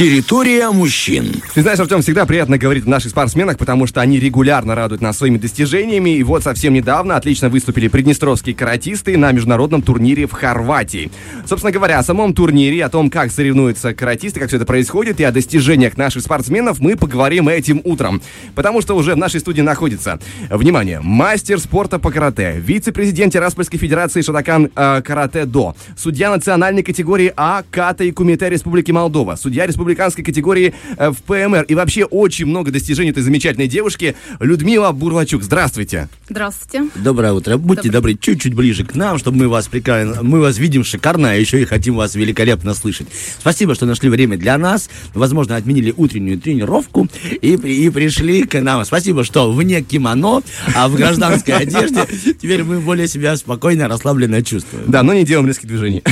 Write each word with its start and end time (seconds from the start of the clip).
Территория 0.00 0.70
мужчин. 0.70 1.42
Ты 1.52 1.60
знаешь, 1.60 1.78
Артем, 1.78 2.00
всегда 2.00 2.24
приятно 2.24 2.56
говорить 2.56 2.86
о 2.86 2.88
наших 2.88 3.10
спортсменах, 3.10 3.58
потому 3.58 3.86
что 3.86 4.00
они 4.00 4.18
регулярно 4.18 4.74
радуют 4.74 5.02
нас 5.02 5.18
своими 5.18 5.36
достижениями. 5.36 6.16
И 6.16 6.22
вот 6.22 6.42
совсем 6.42 6.72
недавно 6.72 7.16
отлично 7.16 7.50
выступили 7.50 7.86
приднестровские 7.86 8.54
каратисты 8.54 9.18
на 9.18 9.30
международном 9.30 9.82
турнире 9.82 10.26
в 10.26 10.32
Хорватии. 10.32 11.10
Собственно 11.46 11.70
говоря, 11.70 11.98
о 11.98 12.02
самом 12.02 12.32
турнире, 12.32 12.82
о 12.82 12.88
том, 12.88 13.10
как 13.10 13.30
соревнуются 13.30 13.92
каратисты, 13.92 14.40
как 14.40 14.48
все 14.48 14.56
это 14.56 14.64
происходит, 14.64 15.20
и 15.20 15.24
о 15.24 15.32
достижениях 15.32 15.98
наших 15.98 16.22
спортсменов 16.22 16.80
мы 16.80 16.96
поговорим 16.96 17.50
этим 17.50 17.82
утром. 17.84 18.22
Потому 18.54 18.80
что 18.80 18.96
уже 18.96 19.12
в 19.12 19.18
нашей 19.18 19.40
студии 19.40 19.60
находится, 19.60 20.18
внимание, 20.48 21.00
мастер 21.02 21.60
спорта 21.60 21.98
по 21.98 22.10
карате, 22.10 22.54
вице-президент 22.56 23.34
Тираспольской 23.34 23.78
федерации 23.78 24.22
Шатакан 24.22 24.70
э, 24.74 25.02
Карате 25.02 25.44
До, 25.44 25.76
судья 25.94 26.30
национальной 26.30 26.82
категории 26.82 27.34
А 27.36 27.64
Ката 27.70 28.04
и 28.04 28.12
Кумите 28.12 28.48
Республики 28.48 28.92
Молдова, 28.92 29.36
судья 29.36 29.66
республиканской 29.90 30.24
категории 30.24 30.74
э, 30.96 31.10
в 31.10 31.16
ПМР. 31.22 31.64
И 31.68 31.74
вообще 31.74 32.04
очень 32.04 32.46
много 32.46 32.70
достижений 32.70 33.10
этой 33.10 33.22
замечательной 33.22 33.66
девушки 33.66 34.14
Людмила 34.38 34.92
Бурлачук. 34.92 35.42
Здравствуйте. 35.42 36.08
Здравствуйте. 36.28 36.88
Доброе 36.94 37.32
утро. 37.32 37.56
Будьте 37.56 37.90
Доброе. 37.90 38.14
добры, 38.14 38.14
чуть-чуть 38.14 38.54
ближе 38.54 38.84
к 38.84 38.94
нам, 38.94 39.18
чтобы 39.18 39.38
мы 39.38 39.48
вас 39.48 39.66
прикольно, 39.68 40.22
мы 40.22 40.40
вас 40.40 40.58
видим 40.58 40.84
шикарно, 40.84 41.32
а 41.32 41.34
еще 41.34 41.60
и 41.60 41.64
хотим 41.64 41.96
вас 41.96 42.14
великолепно 42.14 42.74
слышать. 42.74 43.08
Спасибо, 43.38 43.74
что 43.74 43.86
нашли 43.86 44.08
время 44.08 44.36
для 44.36 44.56
нас. 44.58 44.88
Возможно, 45.14 45.56
отменили 45.56 45.92
утреннюю 45.96 46.38
тренировку 46.40 47.08
и, 47.40 47.54
и 47.54 47.90
пришли 47.90 48.44
к 48.44 48.60
нам. 48.60 48.84
Спасибо, 48.84 49.24
что 49.24 49.50
вне 49.50 49.82
кимоно, 49.82 50.42
а 50.74 50.88
в 50.88 50.94
гражданской 50.94 51.54
одежде 51.54 52.06
теперь 52.40 52.62
мы 52.62 52.80
более 52.80 53.08
себя 53.08 53.36
спокойно, 53.36 53.88
расслабленно 53.88 54.42
чувствуем. 54.42 54.84
Да, 54.86 55.02
но 55.02 55.14
не 55.14 55.24
делаем 55.24 55.48
резких 55.48 55.66
движений. 55.66 56.02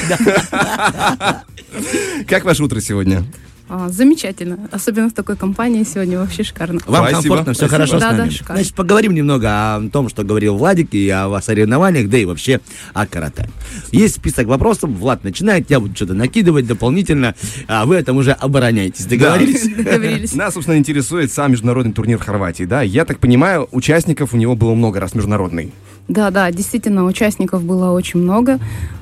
Как 2.27 2.45
ваше 2.45 2.65
утро 2.65 2.81
сегодня? 2.81 3.25
А, 3.71 3.89
замечательно. 3.91 4.59
Особенно 4.73 5.11
в 5.11 5.13
такой 5.13 5.37
компании 5.37 5.83
сегодня 5.85 6.19
вообще 6.19 6.43
шикарно. 6.43 6.81
Вам 6.87 7.07
Спасибо. 7.09 7.21
комфортно, 7.37 7.53
все 7.53 7.67
Спасибо. 7.67 7.71
хорошо 7.71 7.99
с 7.99 8.01
Да, 8.01 8.11
да, 8.13 8.17
нами. 8.19 8.31
шикарно. 8.31 8.57
Значит, 8.57 8.75
поговорим 8.75 9.15
немного 9.15 9.49
о 9.77 9.89
том, 9.91 10.09
что 10.09 10.23
говорил 10.25 10.57
Владик, 10.57 10.95
и 10.95 11.09
о 11.11 11.39
соревнованиях, 11.43 12.09
да 12.09 12.17
и 12.19 12.25
вообще 12.25 12.61
о 12.95 13.07
карате. 13.07 13.49
Есть 13.93 14.17
список 14.17 14.47
вопросов, 14.47 14.91
Влад 14.91 15.23
начинает, 15.23 15.69
я 15.71 15.81
буду 15.81 15.95
что-то 15.95 16.15
накидывать 16.15 16.67
дополнительно, 16.67 17.35
а 17.67 17.85
вы 17.85 18.03
там 18.03 18.17
уже 18.17 18.33
обороняйтесь. 18.33 19.05
Договорились? 19.05 19.69
Договорились. 19.77 20.35
Нас, 20.35 20.55
собственно, 20.55 20.79
интересует 20.79 21.31
сам 21.31 21.53
международный 21.53 21.93
турнир 21.93 22.19
в 22.19 22.23
Хорватии, 22.25 22.65
да? 22.65 22.81
Я 22.81 23.05
так 23.05 23.19
понимаю, 23.19 23.69
участников 23.73 24.33
у 24.33 24.39
него 24.39 24.55
было 24.57 24.75
много 24.75 24.99
раз 24.99 25.15
международный. 25.15 25.73
Да, 26.09 26.31
да, 26.31 26.51
действительно, 26.51 27.05
участников 27.05 27.63
было 27.65 27.91
очень 27.91 28.21
много. 28.21 28.59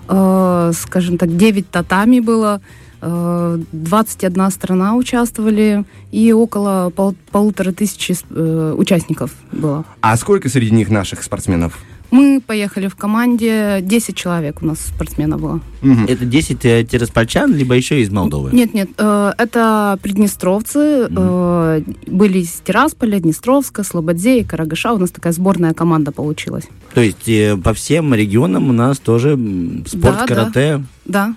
Э, 0.09 0.73
скажем 0.75 1.19
так, 1.19 1.37
9 1.37 1.71
татами 1.71 2.19
было. 2.19 2.61
Э, 3.07 3.59
21 3.73 4.51
страна 4.51 4.97
участвовали 4.97 5.85
и 6.11 6.33
около 6.33 6.91
пол- 6.91 7.17
полутора 7.31 7.73
тысячи 7.73 8.17
э, 8.31 8.75
участников 8.77 9.33
было. 9.53 9.85
А 10.01 10.17
сколько 10.17 10.49
среди 10.49 10.73
них 10.73 10.91
наших 10.91 11.23
спортсменов? 11.23 11.79
Мы 12.11 12.41
поехали 12.41 12.87
в 12.87 12.95
команде, 12.95 13.81
10 13.83 14.17
человек 14.17 14.63
у 14.63 14.67
нас 14.67 14.79
спортсменов 14.81 15.41
было. 15.41 15.61
Это 16.09 16.25
10 16.25 16.65
э, 16.65 16.85
тираспольчан, 16.85 17.55
либо 17.55 17.75
еще 17.75 18.01
из 18.01 18.11
Молдовы? 18.11 18.51
Нет, 18.53 18.75
нет, 18.75 18.91
э, 18.97 19.33
это 19.37 19.99
приднестровцы, 20.03 21.09
э, 21.11 21.83
были 22.07 22.39
из 22.39 22.61
Тирасполя, 22.65 23.19
Днестровска, 23.19 23.83
Слободзе 23.83 24.41
и 24.41 24.45
Карагаша. 24.45 24.93
У 24.93 24.99
нас 24.99 25.11
такая 25.11 25.33
сборная 25.33 25.75
команда 25.75 26.13
получилась. 26.13 26.65
То 26.95 27.01
есть 27.01 27.29
э, 27.29 27.57
по 27.57 27.75
всем 27.75 28.15
регионам 28.15 28.71
у 28.71 28.73
нас 28.73 28.99
тоже 28.99 29.39
спорт 29.87 30.19
да. 30.21 30.27
карате 30.27 30.77
Да, 30.79 30.85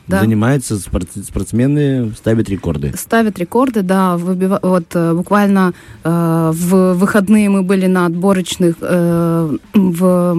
да. 0.07 0.21
занимаются 0.21 0.77
спорт- 0.77 1.23
спортсмены, 1.23 2.11
ставят 2.17 2.49
рекорды. 2.49 2.93
Ставят 2.97 3.39
рекорды, 3.39 3.81
да. 3.81 4.15
выбива- 4.17 4.59
Вот 4.61 4.85
э, 4.95 5.13
буквально 5.13 5.73
э, 6.03 6.51
в 6.53 6.93
выходные 6.93 7.49
мы 7.49 7.61
были 7.63 7.87
на 7.87 8.05
отборочных 8.05 8.75
э, 8.81 9.57
в, 9.73 10.35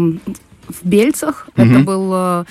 в 0.69 0.82
Бельцах. 0.82 1.48
Мгм. 1.56 1.70
Это 1.70 1.84
был 1.84 2.10
э, 2.14 2.44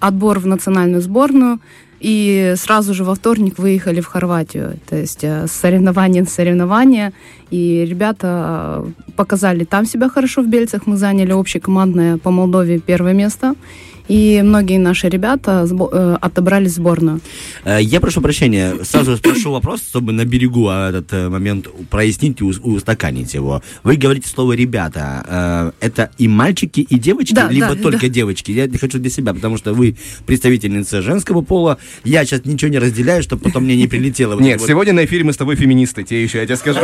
отбор 0.00 0.38
в 0.38 0.46
национальную 0.46 1.02
сборную. 1.02 1.58
И 2.00 2.54
сразу 2.56 2.94
же 2.94 3.04
во 3.04 3.14
вторник 3.14 3.58
выехали 3.58 4.00
в 4.00 4.06
Хорватию. 4.06 4.78
То 4.88 4.96
есть 4.96 5.22
э, 5.22 5.46
с 5.46 5.52
соревнования 5.52 6.22
на 6.22 6.28
соревнования. 6.28 7.12
И 7.50 7.84
ребята 7.88 8.82
э, 8.84 9.12
показали 9.16 9.64
там 9.64 9.86
себя 9.86 10.08
хорошо 10.08 10.42
в 10.42 10.48
Бельцах. 10.48 10.86
Мы 10.86 10.96
заняли 10.96 11.32
общекомандное 11.32 12.16
по 12.18 12.30
Молдове 12.30 12.80
первое 12.80 13.12
место. 13.14 13.54
И 14.08 14.42
многие 14.42 14.78
наши 14.78 15.08
ребята 15.08 15.64
сбо- 15.64 15.88
э, 15.92 16.16
отобрали 16.20 16.66
сборную. 16.68 17.20
Э, 17.64 17.78
Я 17.80 18.00
прошу 18.00 18.20
прощения, 18.20 18.74
сразу 18.84 19.16
спрошу 19.16 19.52
вопрос, 19.52 19.80
чтобы 19.88 20.12
на 20.12 20.24
берегу 20.24 20.68
а, 20.68 20.88
этот 20.90 21.12
э, 21.12 21.28
момент 21.28 21.66
прояснить 21.90 22.40
и 22.40 22.44
ус- 22.44 22.58
устаканить 22.62 23.34
его. 23.34 23.62
Вы 23.84 23.96
говорите 23.96 24.28
слово 24.28 24.52
«ребята». 24.54 25.72
Это 25.80 26.10
и 26.18 26.28
мальчики, 26.28 26.80
и 26.80 26.98
девочки, 26.98 27.34
Да, 27.34 27.48
либо 27.48 27.74
да, 27.74 27.82
только 27.82 28.06
да. 28.06 28.08
девочки? 28.08 28.50
Я 28.52 28.68
хочу 28.78 28.98
для 28.98 29.10
себя, 29.10 29.32
потому 29.34 29.56
что 29.58 29.72
вы 29.74 29.96
представительница 30.26 31.02
женского 31.02 31.42
пола. 31.42 31.78
Я 32.04 32.24
сейчас 32.24 32.44
ничего 32.44 32.70
не 32.70 32.78
разделяю, 32.78 33.22
чтобы 33.22 33.42
потом 33.42 33.64
мне 33.64 33.76
не 33.76 33.86
прилетело. 33.86 34.34
вот 34.34 34.42
Нет, 34.42 34.60
вот. 34.60 34.68
сегодня 34.68 34.92
на 34.92 35.04
эфире 35.04 35.24
мы 35.24 35.32
с 35.32 35.36
тобой 35.36 35.56
феминисты, 35.56 36.02
те 36.02 36.22
еще, 36.22 36.38
я 36.38 36.44
тебе 36.46 36.56
скажу. 36.56 36.80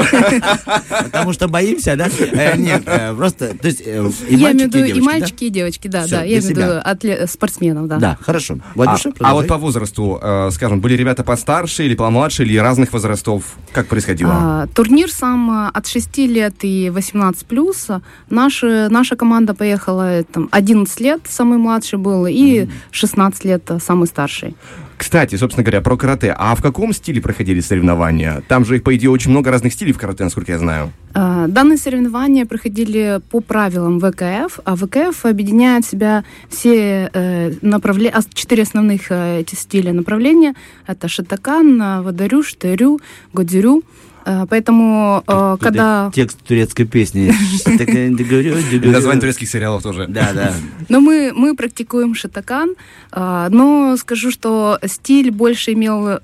Потому 1.05 1.33
что 1.33 1.49
боимся, 1.49 1.97
да? 1.97 2.09
Нет, 2.57 2.83
просто, 3.17 3.55
то 3.61 3.69
есть 3.69 3.83
э, 3.84 4.11
и 4.28 4.34
я 4.37 4.49
мальчики, 4.49 4.57
имею 4.57 4.71
в 4.71 4.75
виду 4.75 4.78
и 4.78 4.81
и 4.81 4.93
девочки, 4.93 5.05
мальчики, 5.05 5.45
и 5.45 5.51
девочки, 5.51 5.89
да, 5.89 6.07
да. 6.07 6.23
Я 6.23 6.39
имею 6.39 6.43
в 6.43 6.49
виду 6.51 6.61
себя. 7.09 7.25
атле- 7.25 7.27
спортсменов, 7.27 7.89
да. 7.89 7.99
Да, 7.99 8.19
хорошо. 8.21 8.59
А, 8.61 8.73
Владюша, 8.75 9.09
а 9.09 9.11
вот 9.11 9.19
продолжай. 9.19 9.49
по 9.49 9.57
возрасту, 9.59 10.19
э, 10.21 10.51
скажем, 10.53 10.81
были 10.81 10.95
ребята 10.95 11.25
постарше 11.25 11.85
или 11.85 11.95
помладше, 11.95 12.45
или 12.45 12.57
разных 12.59 12.93
возрастов? 12.93 13.57
Как 13.73 13.87
происходило? 13.87 14.33
А, 14.35 14.67
турнир 14.75 15.11
сам 15.11 15.51
а, 15.51 15.71
от 15.73 15.87
6 15.87 16.19
лет 16.27 16.55
и 16.63 16.91
18 16.91 17.47
плюс. 17.47 17.89
Наша, 18.31 18.89
наша 18.91 19.17
команда 19.17 19.55
поехала 19.55 20.21
э, 20.21 20.25
там, 20.25 20.49
11 20.51 21.01
лет, 21.01 21.23
самый 21.29 21.59
младший 21.59 21.99
был, 21.99 22.27
и 22.29 22.69
16 22.91 23.45
лет 23.45 23.71
а, 23.71 23.79
самый 23.81 24.07
старший. 24.07 24.57
Кстати, 24.98 25.36
собственно 25.36 25.64
говоря, 25.64 25.81
про 25.81 25.97
карате. 25.97 26.34
А 26.36 26.56
в 26.56 26.60
каком 26.60 26.92
стиле 26.92 27.22
проходили 27.22 27.60
соревнования? 27.60 28.42
Там 28.48 28.64
же 28.64 28.76
их, 28.76 28.82
по 28.82 28.94
идее, 28.97 29.10
очень 29.10 29.31
много 29.31 29.50
разных 29.53 29.72
стилей 29.72 29.92
в 29.92 29.98
карате, 29.98 30.25
насколько 30.25 30.50
я 30.50 30.59
знаю. 30.59 30.92
А, 31.14 31.47
Данные 31.47 31.78
соревнования 31.78 32.44
проходили 32.47 33.20
по 33.31 33.41
правилам 33.41 34.00
ВКФ, 34.00 34.59
а 34.64 34.75
ВКФ 34.75 35.25
объединяет 35.25 35.84
в 35.84 35.91
себя 35.91 36.25
все 36.50 37.10
э, 37.12 37.53
направления, 37.62 38.20
четыре 38.34 38.64
основных 38.64 39.12
э, 39.12 39.41
эти 39.41 39.54
стиля 39.54 39.92
направления. 39.92 40.54
Это 40.88 41.06
шатакан, 41.06 41.80
э, 41.80 42.03
водорю, 42.03 42.42
штырю, 42.42 42.98
годзюрю. 43.32 43.84
Э, 44.25 44.47
Поэтому, 44.49 45.23
э, 45.27 45.56
Тут 45.59 45.61
когда... 45.61 46.11
Текст 46.15 46.39
турецкой 46.43 46.84
песни. 46.84 47.33
Название 48.87 49.21
турецких 49.21 49.49
сериалов 49.49 49.83
тоже. 49.83 50.06
Да, 50.09 50.33
да. 50.33 50.55
Но 50.89 51.01
мы, 51.01 51.33
мы 51.34 51.56
практикуем 51.56 52.15
шатакан, 52.15 52.75
а, 53.11 53.49
но 53.51 53.97
скажу, 53.97 54.31
что 54.31 54.78
стиль 54.87 55.31
больше 55.31 55.73
имел 55.73 56.19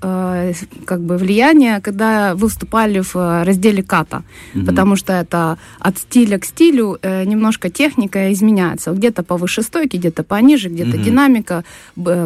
как 0.85 1.01
бы 1.01 1.17
влияние, 1.17 1.81
когда 1.81 2.33
вы 2.35 2.45
выступали 2.45 3.01
в 3.01 3.43
разделе 3.43 3.81
ката, 3.83 4.23
потому 4.65 4.95
что 4.95 5.13
это 5.13 5.57
от 5.79 5.97
стиля 5.97 6.37
к 6.37 6.45
стилю 6.45 6.97
э, 7.01 7.25
немножко 7.25 7.69
техника 7.69 8.31
изменяется. 8.31 8.91
Где-то 8.91 9.23
повыше 9.23 9.63
стойки, 9.63 9.97
где-то 9.97 10.23
пониже, 10.23 10.69
где-то 10.69 10.97
динамика, 10.97 11.63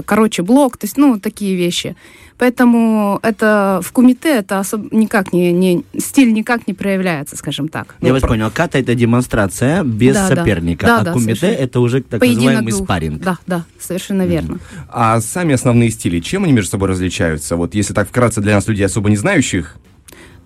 короче, 0.05 0.43
блок, 0.43 0.77
то 0.77 0.85
есть, 0.85 0.97
ну, 0.97 1.19
такие 1.19 1.55
вещи. 1.55 1.95
Поэтому 2.39 3.19
это 3.21 3.81
в 3.83 3.91
кумите 3.91 4.29
это 4.37 4.55
особ- 4.59 4.87
никак 4.91 5.33
не, 5.33 5.51
не 5.51 5.83
стиль 5.99 6.33
никак 6.33 6.67
не 6.67 6.73
проявляется, 6.73 7.35
скажем 7.37 7.67
так. 7.67 7.95
Я 8.01 8.13
вас 8.13 8.21
понял. 8.23 8.49
Ката 8.49 8.79
это 8.79 8.95
демонстрация 8.95 9.83
без 9.83 10.15
Да, 10.15 10.27
соперника, 10.29 10.85
Да, 10.87 10.97
а 10.99 11.03
да, 11.03 11.11
кумите 11.13 11.35
совершенно. 11.35 11.63
это 11.63 11.79
уже 11.81 12.01
так 12.01 12.19
Поединок 12.21 12.43
называемый 12.45 12.71
двух. 12.71 12.83
спарринг. 12.85 13.21
Да, 13.21 13.37
да, 13.45 13.65
совершенно 13.79 14.25
верно. 14.25 14.59
А 14.87 15.19
сами 15.19 15.53
основные 15.53 15.91
стили, 15.91 16.19
чем 16.21 16.45
они 16.45 16.53
между 16.53 16.71
собой 16.71 16.87
различаются? 16.87 17.57
Вот 17.57 17.75
если 17.75 17.93
так 17.93 18.07
вкратце 18.07 18.39
для 18.41 18.55
нас, 18.55 18.67
людей 18.67 18.85
особо 18.85 19.09
не 19.09 19.17
знающих, 19.17 19.75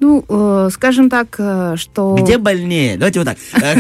Ну, 0.04 0.26
э, 0.28 0.70
скажем 0.70 1.10
так, 1.10 1.36
э, 1.40 1.76
что... 1.78 2.18
Где 2.20 2.38
больнее? 2.38 2.98
Давайте 2.98 3.20
вот 3.20 3.26
так. 3.26 3.38
Э, 3.54 3.76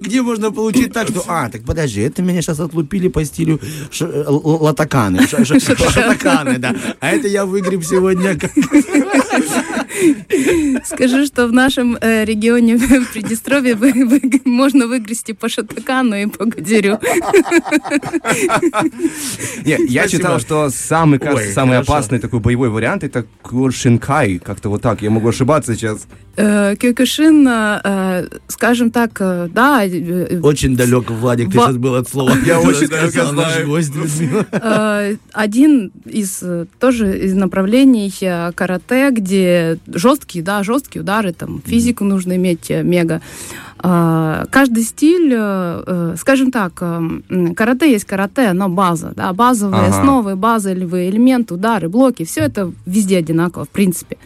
Где 0.00 0.20
можно 0.20 0.52
получить 0.52 0.92
так, 0.92 1.08
что, 1.08 1.24
а, 1.26 1.48
так 1.48 1.64
подожди, 1.64 2.02
это 2.02 2.20
меня 2.20 2.42
сейчас 2.42 2.60
отлупили 2.60 3.08
по 3.08 3.24
стилю 3.24 3.58
э, 4.00 4.24
латаканы, 4.28 5.26
шатаканы, 5.26 6.58
да. 6.58 6.74
А 7.00 7.10
это 7.12 7.26
я 7.26 7.46
выгреб 7.46 7.82
сегодня 7.84 8.38
Скажу, 10.84 11.26
что 11.26 11.46
в 11.46 11.52
нашем 11.52 11.96
э, 12.00 12.24
регионе 12.24 12.76
в 12.76 13.12
Приднестровье 13.12 13.76
можно 14.44 14.86
выгрести 14.86 15.32
по 15.32 15.48
шатакану 15.48 16.16
и 16.16 16.26
по 16.26 16.44
гадерю. 16.44 16.98
Я 19.64 20.08
читал, 20.08 20.40
что 20.40 20.70
самый, 20.70 21.18
кажется, 21.18 21.52
самый 21.52 21.78
опасный 21.78 22.18
такой 22.18 22.40
боевой 22.40 22.68
вариант 22.68 23.04
это 23.04 23.24
Куршинкай. 23.42 24.38
Как-то 24.38 24.68
вот 24.68 24.82
так. 24.82 25.02
Я 25.02 25.10
могу 25.10 25.28
ошибаться 25.28 25.74
сейчас. 25.74 26.06
Э, 26.36 26.74
Кёкушин, 26.76 27.46
э, 27.48 28.26
скажем 28.48 28.90
так, 28.90 29.12
да, 29.52 29.84
Очень 30.42 30.76
далек, 30.76 31.10
Владик, 31.10 31.52
ты 31.52 31.58
сейчас 31.58 31.76
был 31.76 31.94
от 31.94 32.08
слова. 32.08 32.32
Я 32.46 32.60
очень 32.60 32.88
далеко 32.88 33.24
знаю. 33.26 35.18
один 35.32 35.92
из 36.04 36.42
тоже 36.78 37.18
из 37.18 37.34
направлений 37.34 38.12
карате, 38.54 39.10
где 39.10 39.73
жесткие, 39.86 40.44
да, 40.44 40.62
жесткие 40.62 41.02
удары, 41.02 41.32
там 41.32 41.62
физику 41.64 42.04
нужно 42.04 42.36
иметь 42.36 42.70
э, 42.70 42.82
мега. 42.82 43.20
А, 43.78 44.46
Каждый 44.50 44.82
стиль, 44.82 45.32
э, 45.34 45.82
э, 45.86 46.14
скажем 46.18 46.50
так, 46.50 46.72
э, 46.80 46.84
м, 47.30 47.54
карате 47.54 47.90
есть 47.90 48.04
карате, 48.06 48.52
но 48.52 48.68
база, 48.68 49.12
да, 49.14 49.32
базовые 49.32 49.88
Ага. 49.88 49.98
основы, 49.98 50.36
базовые 50.36 51.10
элементы, 51.10 51.54
удары, 51.54 51.88
блоки, 51.88 52.24
все 52.24 52.40
это 52.42 52.72
везде 52.86 53.18
одинаково, 53.18 53.64
в 53.64 53.68
принципе. 53.68 54.16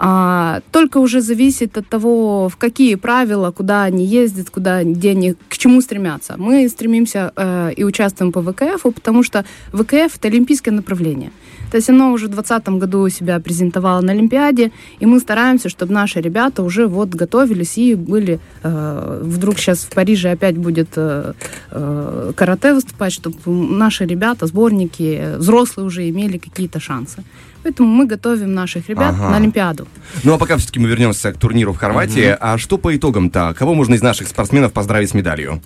А, 0.00 0.60
только 0.70 0.98
уже 0.98 1.20
зависит 1.20 1.76
от 1.76 1.88
того, 1.88 2.48
в 2.48 2.56
какие 2.56 2.94
правила, 2.94 3.50
куда 3.50 3.82
они 3.82 4.06
ездят, 4.06 4.48
куда, 4.50 4.84
где 4.84 5.10
они, 5.10 5.34
к 5.48 5.58
чему 5.58 5.80
стремятся. 5.80 6.34
Мы 6.38 6.68
стремимся 6.68 7.32
э, 7.34 7.72
и 7.76 7.82
участвуем 7.84 8.30
по 8.32 8.40
ВКФ, 8.40 8.82
потому 8.94 9.24
что 9.24 9.44
ВКФ 9.72 10.16
это 10.16 10.28
олимпийское 10.28 10.72
направление. 10.72 11.32
То 11.70 11.76
есть 11.76 11.90
оно 11.90 12.12
уже 12.12 12.26
в 12.26 12.30
2020 12.30 12.68
году 12.80 13.08
себя 13.08 13.38
презентовало 13.40 14.00
на 14.00 14.12
Олимпиаде, 14.12 14.70
и 15.00 15.06
мы 15.06 15.20
стараемся, 15.20 15.68
чтобы 15.68 15.92
наши 15.92 16.20
ребята 16.20 16.62
уже 16.62 16.86
вот 16.86 17.10
готовились 17.10 17.78
и 17.78 17.94
были, 17.94 18.40
э, 18.62 19.20
вдруг 19.22 19.58
сейчас 19.58 19.80
в 19.80 19.90
Париже 19.90 20.30
опять 20.30 20.56
будет 20.56 20.88
э, 20.96 21.32
э, 21.70 22.32
карате 22.34 22.74
выступать, 22.74 23.12
чтобы 23.12 23.36
наши 23.46 24.06
ребята, 24.06 24.46
сборники, 24.46 25.36
взрослые 25.36 25.86
уже 25.86 26.08
имели 26.08 26.38
какие-то 26.38 26.80
шансы. 26.80 27.22
Поэтому 27.62 27.88
мы 27.88 28.06
готовим 28.06 28.54
наших 28.54 28.88
ребят 28.88 29.14
Ага. 29.14 29.30
на 29.30 29.36
Олимпиаду. 29.36 29.86
Ну 30.24 30.34
а 30.34 30.38
пока 30.38 30.56
все-таки 30.56 30.80
мы 30.80 30.88
вернемся 30.88 31.32
к 31.32 31.38
турниру 31.38 31.72
в 31.72 31.76
Хорватии. 31.76 32.36
А 32.40 32.56
что 32.56 32.78
по 32.78 32.96
итогам-то? 32.96 33.54
Кого 33.58 33.74
можно 33.74 33.94
из 33.94 34.02
наших 34.02 34.28
спортсменов 34.28 34.72
поздравить 34.72 35.10
с 35.10 35.14
медалью? 35.14 35.60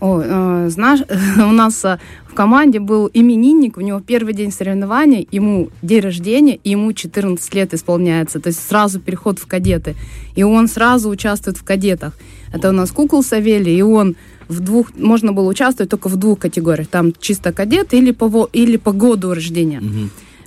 О, 0.00 0.20
э, 0.22 0.68
знаешь, 0.68 1.00
у 1.38 1.52
нас 1.52 1.84
э, 1.84 1.98
в 2.28 2.34
команде 2.34 2.80
был 2.80 3.10
именинник, 3.12 3.78
у 3.78 3.80
него 3.80 4.00
первый 4.00 4.34
день 4.34 4.52
соревнований, 4.52 5.26
ему 5.30 5.70
день 5.82 6.00
рождения, 6.00 6.56
и 6.62 6.70
ему 6.70 6.92
14 6.92 7.54
лет 7.54 7.72
исполняется, 7.72 8.38
то 8.40 8.48
есть 8.48 8.60
сразу 8.68 9.00
переход 9.00 9.38
в 9.38 9.46
кадеты. 9.46 9.94
И 10.34 10.42
он 10.42 10.68
сразу 10.68 11.08
участвует 11.08 11.56
в 11.56 11.64
кадетах. 11.64 12.12
Это 12.52 12.68
у 12.68 12.72
нас 12.72 12.90
Кукол 12.90 13.22
Савелий, 13.22 13.78
и 13.78 13.82
он 13.82 14.16
в 14.48 14.60
двух, 14.60 14.94
можно 14.96 15.32
было 15.32 15.48
участвовать 15.48 15.90
только 15.90 16.08
в 16.08 16.16
двух 16.16 16.40
категориях. 16.40 16.88
Там 16.88 17.12
чисто 17.18 17.52
кадет 17.52 17.94
или 17.94 18.12
по, 18.12 18.48
или 18.52 18.76
по 18.76 18.92
году 18.92 19.34
рождения. 19.34 19.82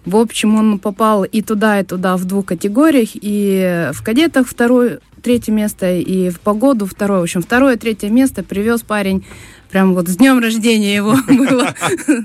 В 0.10 0.16
общем, 0.18 0.56
он 0.56 0.80
попал 0.80 1.24
и 1.24 1.44
туда, 1.44 1.80
и 1.80 1.84
туда 1.84 2.18
в 2.18 2.26
двух 2.26 2.48
категориях, 2.48 3.10
и 3.14 3.92
в 3.94 4.04
кадетах 4.04 4.48
второе, 4.48 5.02
третье 5.22 5.52
место, 5.52 5.94
и 5.94 6.32
в 6.32 6.40
погоду 6.40 6.88
второе. 6.88 7.20
В 7.20 7.24
общем, 7.24 7.44
второе, 7.44 7.78
третье 7.78 8.10
место 8.10 8.42
привез 8.42 8.82
парень. 8.82 9.24
Прям 9.69 9.94
вот 9.94 10.07
с 10.07 10.18
днем 10.18 10.39
рождения 10.39 10.95
его 10.95 11.16
было. 11.27 11.74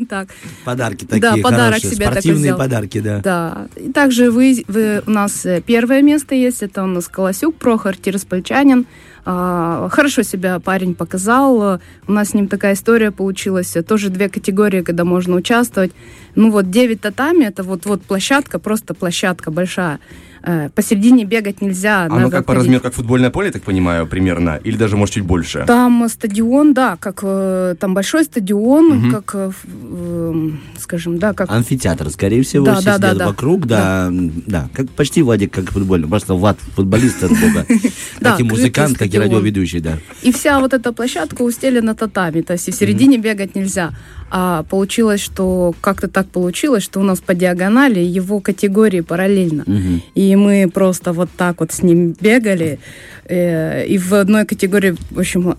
Так. 0.08 0.29
Подарки 0.64 1.05
такие 1.05 1.20
Да, 1.20 1.37
подарок 1.43 1.75
хорошие, 1.75 1.91
себе 1.91 2.05
такой 2.06 2.12
спортивные 2.23 2.43
взял. 2.55 2.58
подарки, 2.58 3.00
да. 3.00 3.20
Да. 3.23 3.67
И 3.76 3.93
также 3.93 4.31
вы, 4.31 4.64
вы- 4.67 5.02
у 5.06 5.11
нас 5.11 5.44
э, 5.44 5.61
первое 5.64 6.00
место 6.02 6.35
есть, 6.35 6.62
это 6.62 6.82
у 6.82 6.87
нас 6.87 7.08
Колосюк 7.08 7.56
Прохор, 7.56 7.96
Тираспольчанин. 7.96 8.87
А, 9.26 9.88
Хорошо 9.91 10.23
себя 10.23 10.58
парень 10.61 10.94
показал. 10.94 11.81
У 12.06 12.12
нас 12.12 12.31
с 12.31 12.35
ним 12.35 12.49
такая 12.49 12.75
история 12.75 13.11
получилась. 13.11 13.75
Тоже 13.87 14.08
две 14.11 14.29
категории, 14.29 14.82
когда 14.82 15.05
можно 15.05 15.37
участвовать. 15.37 15.93
Ну 16.35 16.50
вот 16.50 16.70
9 16.70 17.00
татами, 17.00 17.44
это 17.44 17.62
вот, 17.62 17.87
вот 17.87 18.02
площадка, 18.02 18.58
просто 18.58 18.93
площадка 18.94 19.50
большая. 19.50 19.99
Э, 20.46 20.69
Посередине 20.75 21.25
бегать 21.25 21.62
нельзя. 21.62 22.05
Оно 22.05 22.17
надо 22.19 22.31
как 22.31 22.44
по 22.46 22.52
ходить. 22.52 22.64
размеру, 22.67 22.82
как 22.82 22.93
футбольное 22.94 23.31
поле, 23.31 23.50
так 23.50 23.62
понимаю, 23.62 24.06
примерно? 24.06 24.61
Или 24.62 24.76
даже, 24.76 24.96
может, 24.96 25.14
чуть 25.14 25.25
больше? 25.25 25.64
Там 25.67 26.06
стадион, 26.08 26.75
да, 26.75 26.96
как 27.00 27.20
э, 27.23 27.76
там 27.81 27.94
большой 27.94 28.25
стадион, 28.25 28.88
Мгм. 28.99 29.11
как, 29.11 29.35
э, 29.35 29.49
ф- 29.49 29.64
э, 29.64 30.50
скажем, 30.81 31.19
да, 31.19 31.32
как 31.32 31.50
Амфитеатр, 31.50 32.11
скорее 32.11 32.43
всего, 32.43 32.67
Да, 32.67 32.75
все 32.75 32.85
да, 32.85 32.96
сидят 32.96 33.12
да, 33.12 33.19
да. 33.19 33.26
вокруг, 33.29 33.67
да, 33.67 34.11
да, 34.12 34.69
как 34.75 34.91
почти 34.91 35.23
Владик, 35.23 35.50
как 35.52 35.70
футбольный, 35.70 36.08
просто 36.08 36.35
Влад 36.35 36.58
футболист 36.76 37.25
от 37.25 37.31
бога, 37.31 37.64
Да, 38.20 38.32
как 38.32 38.41
и 38.41 38.43
музыкант, 38.43 38.99
как 38.99 39.14
и 39.14 39.19
радиоведущий, 39.19 39.81
да. 39.81 39.99
И 40.23 40.31
вся 40.31 40.61
вот 40.61 40.75
эта 40.75 40.93
площадка 40.93 41.41
устелена 41.43 41.94
татами, 41.94 42.43
то 42.43 42.52
есть 42.52 42.69
и 42.69 42.70
в 42.70 42.75
середине 42.75 43.17
бегать 43.17 43.55
нельзя. 43.55 43.93
А 44.37 44.64
получилось, 44.64 45.20
что 45.20 45.75
как-то 45.81 46.08
так 46.08 46.26
получилось, 46.26 46.82
что 46.82 46.99
у 46.99 47.02
нас 47.05 47.20
по 47.20 47.35
диагонали 47.35 48.00
его 48.00 48.41
категории 48.41 49.00
параллельно. 49.00 49.62
Мгм. 49.67 50.02
И 50.35 50.37
мы 50.37 50.69
просто 50.69 51.13
вот 51.13 51.29
так 51.37 51.61
вот 51.61 51.71
с 51.73 51.83
ним 51.83 52.15
бегали. 52.21 52.79
э, 53.25 53.87
И 53.87 53.99
в 53.99 54.13
одной 54.15 54.45
категории, 54.45 54.97
в 55.11 55.19
общем, 55.19 55.55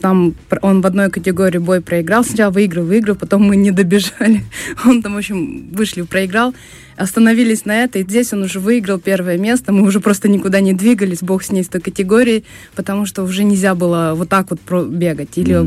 там 0.00 0.34
он 0.62 0.80
в 0.80 0.86
одной 0.86 1.10
категории 1.10 1.58
бой 1.58 1.80
проиграл. 1.80 2.24
Сначала 2.24 2.50
выиграл, 2.50 2.84
выиграл, 2.84 3.14
потом 3.14 3.42
мы 3.42 3.56
не 3.56 3.70
добежали. 3.70 4.40
Он 4.84 5.02
там, 5.02 5.14
в 5.14 5.18
общем, 5.18 5.68
вышли, 5.72 6.02
проиграл. 6.02 6.54
Остановились 6.96 7.66
на 7.66 7.84
это, 7.84 7.98
и 7.98 8.02
здесь 8.02 8.32
он 8.32 8.42
уже 8.42 8.58
выиграл 8.58 8.98
первое 8.98 9.36
место. 9.38 9.70
Мы 9.70 9.82
уже 9.82 10.00
просто 10.00 10.28
никуда 10.28 10.60
не 10.60 10.72
двигались, 10.72 11.22
бог 11.22 11.42
с 11.42 11.52
ней 11.52 11.62
с 11.62 11.68
той 11.68 11.80
категорией, 11.80 12.44
потому 12.74 13.06
что 13.06 13.22
уже 13.22 13.44
нельзя 13.44 13.74
было 13.74 14.14
вот 14.16 14.28
так 14.30 14.46
вот 14.50 14.88
бегать. 14.88 15.38
Или, 15.38 15.66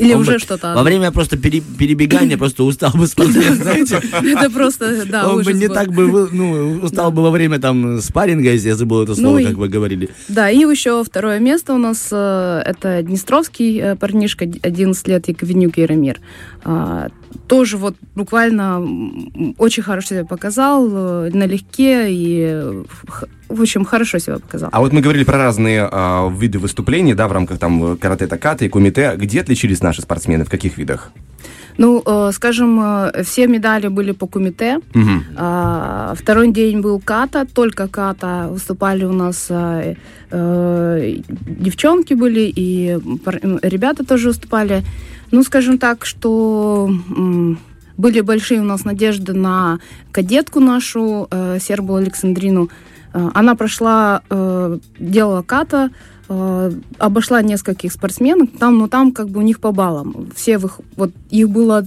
или 0.00 0.14
Он 0.14 0.20
уже 0.22 0.32
бы 0.32 0.38
что-то. 0.38 0.74
Во 0.74 0.82
время 0.82 1.10
просто 1.12 1.36
пере- 1.36 1.60
перебегания 1.78 2.36
просто 2.38 2.64
устал 2.64 2.90
бы 2.94 3.06
спортсмен, 3.06 3.54
знаете. 3.54 4.00
Это 4.12 4.50
просто, 4.50 5.04
да, 5.06 5.28
Он 5.28 5.42
бы 5.42 5.52
не 5.52 5.68
так 5.68 5.92
бы, 5.92 6.28
ну, 6.32 6.80
устал 6.82 7.12
бы 7.12 7.22
во 7.22 7.30
время 7.30 7.58
там 7.58 8.00
спарринга, 8.00 8.50
если 8.52 8.68
я 8.68 8.76
забыл 8.76 9.02
это 9.02 9.14
слово, 9.14 9.32
Ну 9.34 9.38
и- 9.38 9.44
как 9.44 9.54
вы 9.56 9.68
говорили. 9.68 10.08
Да, 10.28 10.50
и 10.50 10.58
еще 10.58 11.02
второе 11.04 11.38
место 11.40 11.74
у 11.74 11.78
нас 11.78 12.08
э, 12.12 12.62
это 12.66 13.02
Днестровский 13.02 13.78
э, 13.80 13.96
парнишка, 13.96 14.46
д- 14.46 14.58
11 14.62 15.08
лет, 15.08 15.28
Яковенюк 15.28 15.76
Яромир. 15.78 16.18
Тоже 17.46 17.76
вот 17.76 17.96
буквально 18.14 18.80
очень 19.58 19.82
хорошо 19.82 20.08
себя 20.08 20.24
показал, 20.24 20.88
э, 20.90 21.30
налегке 21.32 22.12
и, 22.12 22.42
э, 22.42 22.84
в 23.48 23.60
общем, 23.62 23.84
хорошо 23.84 24.18
себя 24.18 24.38
показал. 24.38 24.68
А 24.72 24.80
вот 24.80 24.92
мы 24.92 25.00
говорили 25.00 25.24
про 25.24 25.38
разные 25.38 25.88
а, 25.90 26.28
виды 26.30 26.58
выступлений, 26.58 27.14
да, 27.14 27.26
в 27.28 27.32
рамках 27.32 27.58
там 27.58 27.96
карате-таката 27.96 28.64
и 28.64 28.68
кумите. 28.68 29.14
Где 29.16 29.40
отличились 29.40 29.82
наши 29.82 30.02
спортсмены, 30.02 30.44
в 30.44 30.50
каких 30.50 30.78
видах? 30.78 31.10
Ну, 31.78 32.02
э, 32.04 32.32
скажем, 32.32 32.80
э, 32.80 33.22
все 33.22 33.46
медали 33.46 33.88
были 33.88 34.12
по 34.12 34.26
кумите. 34.26 34.80
Мгм. 34.94 35.24
А, 35.36 36.14
второй 36.14 36.52
день 36.52 36.80
был 36.80 37.00
ката, 37.00 37.46
только 37.54 37.88
ката. 37.88 38.48
Выступали 38.50 39.04
у 39.04 39.12
нас 39.12 39.46
э, 39.50 39.94
э, 40.30 41.16
девчонки 41.46 42.14
были, 42.14 42.52
и 42.56 42.98
пар- 43.24 43.40
ребята 43.62 44.04
тоже 44.04 44.28
выступали. 44.28 44.82
Ну, 45.30 45.42
скажем 45.42 45.78
так, 45.78 46.04
что 46.04 46.90
были 47.96 48.20
большие 48.20 48.60
у 48.60 48.64
нас 48.64 48.84
надежды 48.84 49.32
на 49.32 49.78
кадетку 50.10 50.60
нашу, 50.60 51.28
э, 51.30 51.58
Сербу 51.60 51.96
Александрину. 51.96 52.70
Э, 53.12 53.30
Она 53.34 53.54
прошла, 53.54 54.22
э, 54.30 54.78
делала 54.98 55.42
ката, 55.42 55.90
э, 56.28 56.72
обошла 56.98 57.42
нескольких 57.42 57.92
спортсменок, 57.92 58.58
там, 58.58 58.78
но 58.78 58.88
там 58.88 59.12
как 59.12 59.28
бы 59.28 59.40
у 59.40 59.42
них 59.42 59.60
по 59.60 59.72
баллам. 59.72 60.30
Все 60.34 60.52
их, 60.52 60.80
вот 60.96 61.10
их 61.28 61.50
было 61.50 61.86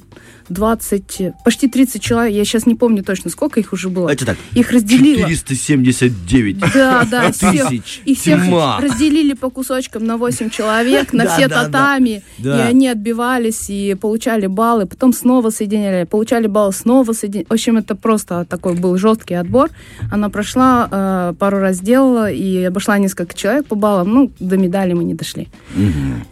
20, 0.49 1.33
почти 1.45 1.67
30 1.67 2.01
человек, 2.01 2.33
я 2.35 2.45
сейчас 2.45 2.65
не 2.65 2.75
помню 2.75 3.03
точно, 3.03 3.29
сколько 3.31 3.59
их 3.59 3.73
уже 3.73 3.89
было. 3.89 4.05
Давайте 4.07 4.25
так. 4.25 4.37
Их 4.53 4.71
разделило. 4.71 5.27
479 5.29 6.59
Да, 6.73 7.05
да, 7.09 7.31
тысяч. 7.31 8.01
и 8.05 8.15
всех 8.15 8.45
Тьма. 8.45 8.79
разделили 8.81 9.33
по 9.33 9.49
кусочкам 9.49 10.05
на 10.05 10.17
8 10.17 10.49
человек, 10.49 11.13
на 11.13 11.23
Да, 11.33 11.35
все 11.37 11.47
да, 11.47 11.65
татами, 11.65 12.23
Да. 12.37 12.57
и 12.57 12.69
они 12.71 12.87
отбивались 12.87 13.69
и 13.69 13.95
получали 13.95 14.47
баллы, 14.47 14.85
потом 14.85 15.13
снова 15.13 15.49
соединяли, 15.49 16.05
получали 16.05 16.47
баллы, 16.47 16.73
снова 16.73 17.13
соединяли. 17.13 17.47
В 17.49 17.53
общем, 17.53 17.77
это 17.77 17.95
просто 17.95 18.45
такой 18.45 18.73
был 18.75 18.97
жесткий 18.97 19.35
отбор. 19.35 19.69
Она 20.11 20.29
прошла, 20.29 20.87
э, 20.91 21.33
пару 21.39 21.59
раз 21.59 21.77
сделала 21.77 22.29
и 22.31 22.63
обошла 22.63 22.97
несколько 22.97 23.35
человек 23.35 23.65
по 23.67 23.75
баллам, 23.75 24.13
ну, 24.13 24.31
до 24.39 24.57
медали 24.57 24.93
мы 24.93 25.03
не 25.03 25.13
дошли. 25.13 25.47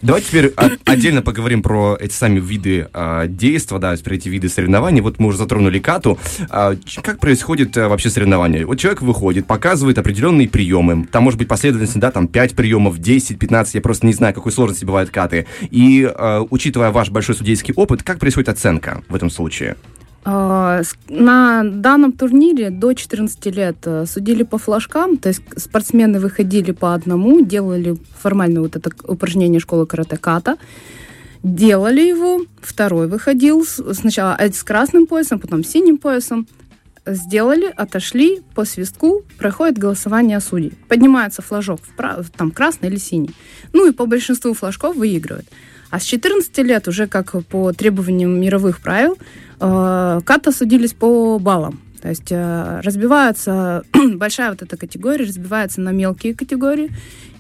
Давайте 0.02 0.28
теперь 0.28 0.54
отдельно 0.86 1.22
поговорим 1.22 1.62
про 1.62 1.98
эти 2.00 2.14
сами 2.14 2.40
виды 2.40 2.88
а, 2.94 3.28
действа, 3.28 3.80
да, 3.80 3.96
про 4.04 4.16
эти 4.16 4.30
виды 4.30 4.50
соревнований. 4.50 5.02
Вот 5.02 5.20
мы 5.20 5.28
уже 5.28 5.38
затронули 5.38 5.80
кату. 5.80 6.18
А, 6.50 6.76
как 7.04 7.20
происходит 7.20 7.78
а, 7.78 7.90
вообще 7.90 8.10
соревнование? 8.10 8.66
Вот 8.66 8.80
человек 8.80 9.02
выходит, 9.02 9.48
показывает 9.48 9.98
определенные 9.98 10.50
приемы. 10.50 11.08
Там 11.12 11.24
может 11.24 11.38
быть 11.38 11.48
последовательность, 11.48 12.00
да, 12.00 12.12
там 12.12 12.28
5 12.28 12.56
приемов, 12.56 12.98
10, 13.00 13.40
15, 13.40 13.76
я 13.76 13.82
просто 13.82 14.06
не 14.06 14.14
знаю, 14.14 14.34
какой 14.34 14.52
сложности 14.52 14.86
бывают 14.86 15.10
каты. 15.10 15.46
И 15.70 16.04
а, 16.04 16.46
учитывая 16.50 16.92
ваш 16.92 17.10
большой 17.10 17.36
судейский 17.36 17.74
опыт, 17.76 18.04
как 18.04 18.20
происходит 18.20 18.50
оценка 18.50 19.04
в 19.10 19.16
этом 19.16 19.30
случае? 19.30 19.76
А, 20.24 20.82
На 21.10 21.64
данном 21.64 22.12
турнире 22.12 22.70
до 22.70 22.94
14 22.94 23.46
лет 23.48 23.78
э, 23.86 24.06
судили 24.06 24.44
по 24.44 24.60
флажкам, 24.60 25.18
то 25.18 25.30
есть 25.30 25.42
спортсмены 25.58 26.20
выходили 26.20 26.72
по 26.72 26.94
одному, 26.94 27.42
делали 27.42 27.98
формально 28.20 28.62
вот 28.62 28.76
это 28.76 28.92
упражнение 29.08 29.60
школы 29.60 29.88
карате 29.88 30.18
ката, 30.18 30.58
делали 31.44 32.02
его, 32.02 32.46
второй 32.62 33.08
выходил 33.08 33.66
сначала 33.66 34.38
с 34.40 34.64
красным 34.64 35.08
поясом, 35.08 35.40
потом 35.40 35.64
с 35.64 35.70
синим 35.70 35.98
поясом, 35.98 36.48
сделали, 37.06 37.72
отошли, 37.76 38.42
по 38.54 38.66
свистку 38.66 39.24
проходит 39.38 39.78
голосование 39.78 40.40
судей. 40.40 40.74
Поднимается 40.88 41.42
флажок, 41.42 41.82
там 42.38 42.52
красный 42.52 42.90
или 42.90 42.98
синий. 42.98 43.32
Ну 43.74 43.90
и 43.90 43.94
по 43.94 44.06
большинству 44.06 44.54
флажков 44.54 44.96
выигрывает. 44.96 45.48
А 45.90 46.00
с 46.00 46.04
14 46.04 46.58
лет 46.60 46.88
уже 46.88 47.08
как 47.08 47.34
по 47.48 47.74
требованиям 47.74 48.40
мировых 48.40 48.82
правил 48.82 49.18
э, 49.60 50.22
ката 50.24 50.52
судились 50.52 50.94
по 50.94 51.38
баллам. 51.38 51.82
То 52.02 52.10
есть 52.10 52.32
э, 52.32 52.80
разбивается 52.82 53.84
большая 54.16 54.52
вот 54.52 54.62
эта 54.62 54.78
категория, 54.78 55.26
разбивается 55.26 55.82
на 55.82 55.92
мелкие 55.92 56.34
категории. 56.34 56.92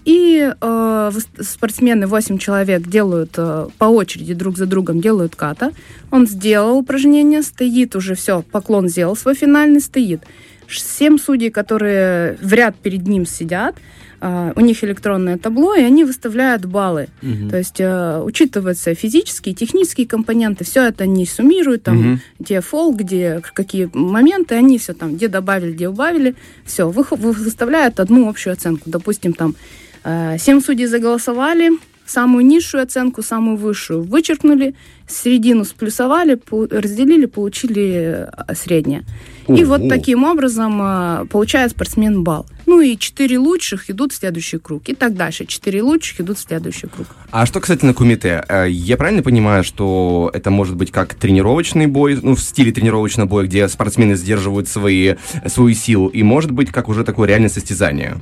И 0.05 0.51
э, 0.59 1.11
спортсмены, 1.41 2.07
8 2.07 2.37
человек, 2.39 2.87
делают 2.87 3.33
э, 3.37 3.67
по 3.77 3.85
очереди 3.85 4.33
друг 4.33 4.57
за 4.57 4.65
другом, 4.65 4.99
делают 4.99 5.35
ката. 5.35 5.71
Он 6.09 6.25
сделал 6.27 6.77
упражнение, 6.77 7.43
стоит 7.43 7.95
уже, 7.95 8.15
все, 8.15 8.41
поклон 8.41 8.87
сделал 8.89 9.15
свой 9.15 9.35
финальный, 9.35 9.79
стоит. 9.79 10.21
Семь 10.67 11.17
судей, 11.19 11.49
которые 11.51 12.37
в 12.41 12.51
ряд 12.53 12.75
перед 12.77 13.05
ним 13.07 13.27
сидят, 13.27 13.75
э, 14.21 14.53
у 14.55 14.61
них 14.61 14.83
электронное 14.83 15.37
табло, 15.37 15.75
и 15.75 15.81
они 15.83 16.03
выставляют 16.03 16.65
баллы. 16.65 17.09
То 17.49 17.57
есть 17.57 17.79
э, 17.79 18.21
учитываются 18.23 18.95
физические, 18.95 19.53
технические 19.53 20.07
компоненты, 20.07 20.63
все 20.63 20.87
это 20.87 21.03
они 21.03 21.27
суммируют, 21.27 21.83
там, 21.83 21.97
Мгм. 21.97 22.19
где 22.39 22.61
фол, 22.61 22.95
где 22.95 23.41
какие 23.53 23.87
моменты, 23.93 24.55
они 24.55 24.79
все 24.79 24.93
там, 24.93 25.15
где 25.15 25.27
добавили, 25.27 25.73
где 25.73 25.89
убавили, 25.89 26.33
все, 26.65 26.89
выставляют 26.89 27.99
одну 27.99 28.27
общую 28.29 28.53
оценку. 28.53 28.89
Допустим, 28.89 29.33
там 29.33 29.55
семь 30.03 30.61
судей 30.61 30.87
заголосовали, 30.87 31.71
самую 32.11 32.45
низшую 32.45 32.83
оценку, 32.83 33.21
самую 33.21 33.57
высшую 33.57 34.03
вычеркнули, 34.03 34.75
середину 35.07 35.65
сплюсовали, 35.65 36.39
разделили, 36.51 37.25
получили 37.25 38.27
э, 38.27 38.55
среднее. 38.55 39.03
И 39.47 39.63
вот 39.65 39.89
таким 39.89 40.23
образом 40.23 40.79
э, 40.81 41.25
получает 41.29 41.71
спортсмен 41.71 42.23
балл. 42.23 42.45
Ну 42.65 42.79
и 42.79 42.97
четыре 42.97 43.37
лучших 43.37 43.89
идут 43.89 44.13
в 44.13 44.15
следующий 44.15 44.57
круг. 44.57 44.87
И 44.87 44.95
так 44.95 45.15
дальше. 45.15 45.45
Четыре 45.45 45.81
лучших 45.81 46.21
идут 46.21 46.37
в 46.37 46.41
следующий 46.41 46.87
круг. 46.87 47.07
А 47.31 47.45
что 47.45 47.59
касательно 47.59 47.93
кумите, 47.93 48.43
э, 48.47 48.67
я 48.69 48.97
правильно 48.97 49.23
понимаю, 49.23 49.63
что 49.63 50.29
это 50.33 50.51
может 50.51 50.75
быть 50.75 50.91
как 50.91 51.15
тренировочный 51.15 51.87
бой, 51.87 52.19
ну, 52.21 52.35
в 52.35 52.41
стиле 52.41 52.71
тренировочного 52.71 53.27
боя, 53.27 53.45
где 53.45 53.67
спортсмены 53.67 54.15
сдерживают 54.15 54.67
свои, 54.67 55.15
свою 55.47 55.73
силу, 55.75 56.07
и 56.07 56.23
может 56.23 56.51
быть 56.51 56.71
как 56.71 56.89
уже 56.89 57.03
такое 57.03 57.27
реальное 57.27 57.49
состязание? 57.49 58.21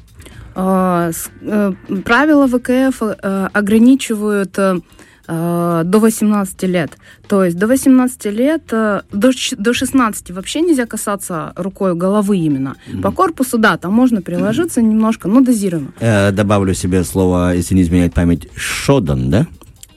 Э, 0.60 1.12
э, 1.42 1.74
Правила 2.04 2.48
ВКФ 2.48 3.02
э, 3.02 3.48
ограничивают 3.54 4.58
до 5.28 5.84
18 6.00 6.64
лет. 6.64 6.98
То 7.28 7.44
есть 7.44 7.56
до 7.56 7.68
18 7.68 8.26
лет, 8.26 8.64
до, 8.68 9.04
до 9.12 9.74
16 9.74 10.32
вообще 10.32 10.62
нельзя 10.62 10.88
касаться 10.88 11.54
рукой 11.56 11.94
головы 11.94 12.38
именно. 12.38 12.76
По 13.04 13.12
корпусу, 13.12 13.60
да, 13.60 13.78
там 13.78 13.94
можно 13.94 14.24
приложиться 14.24 14.82
немножко, 14.82 15.28
но 15.28 15.42
дозированно. 15.42 15.92
Э, 16.00 16.32
добавлю 16.32 16.74
себе 16.74 17.04
слово, 17.04 17.54
если 17.54 17.76
не 17.76 17.84
изменяет 17.84 18.16
память, 18.16 18.48
шодан, 18.56 19.30
да? 19.30 19.46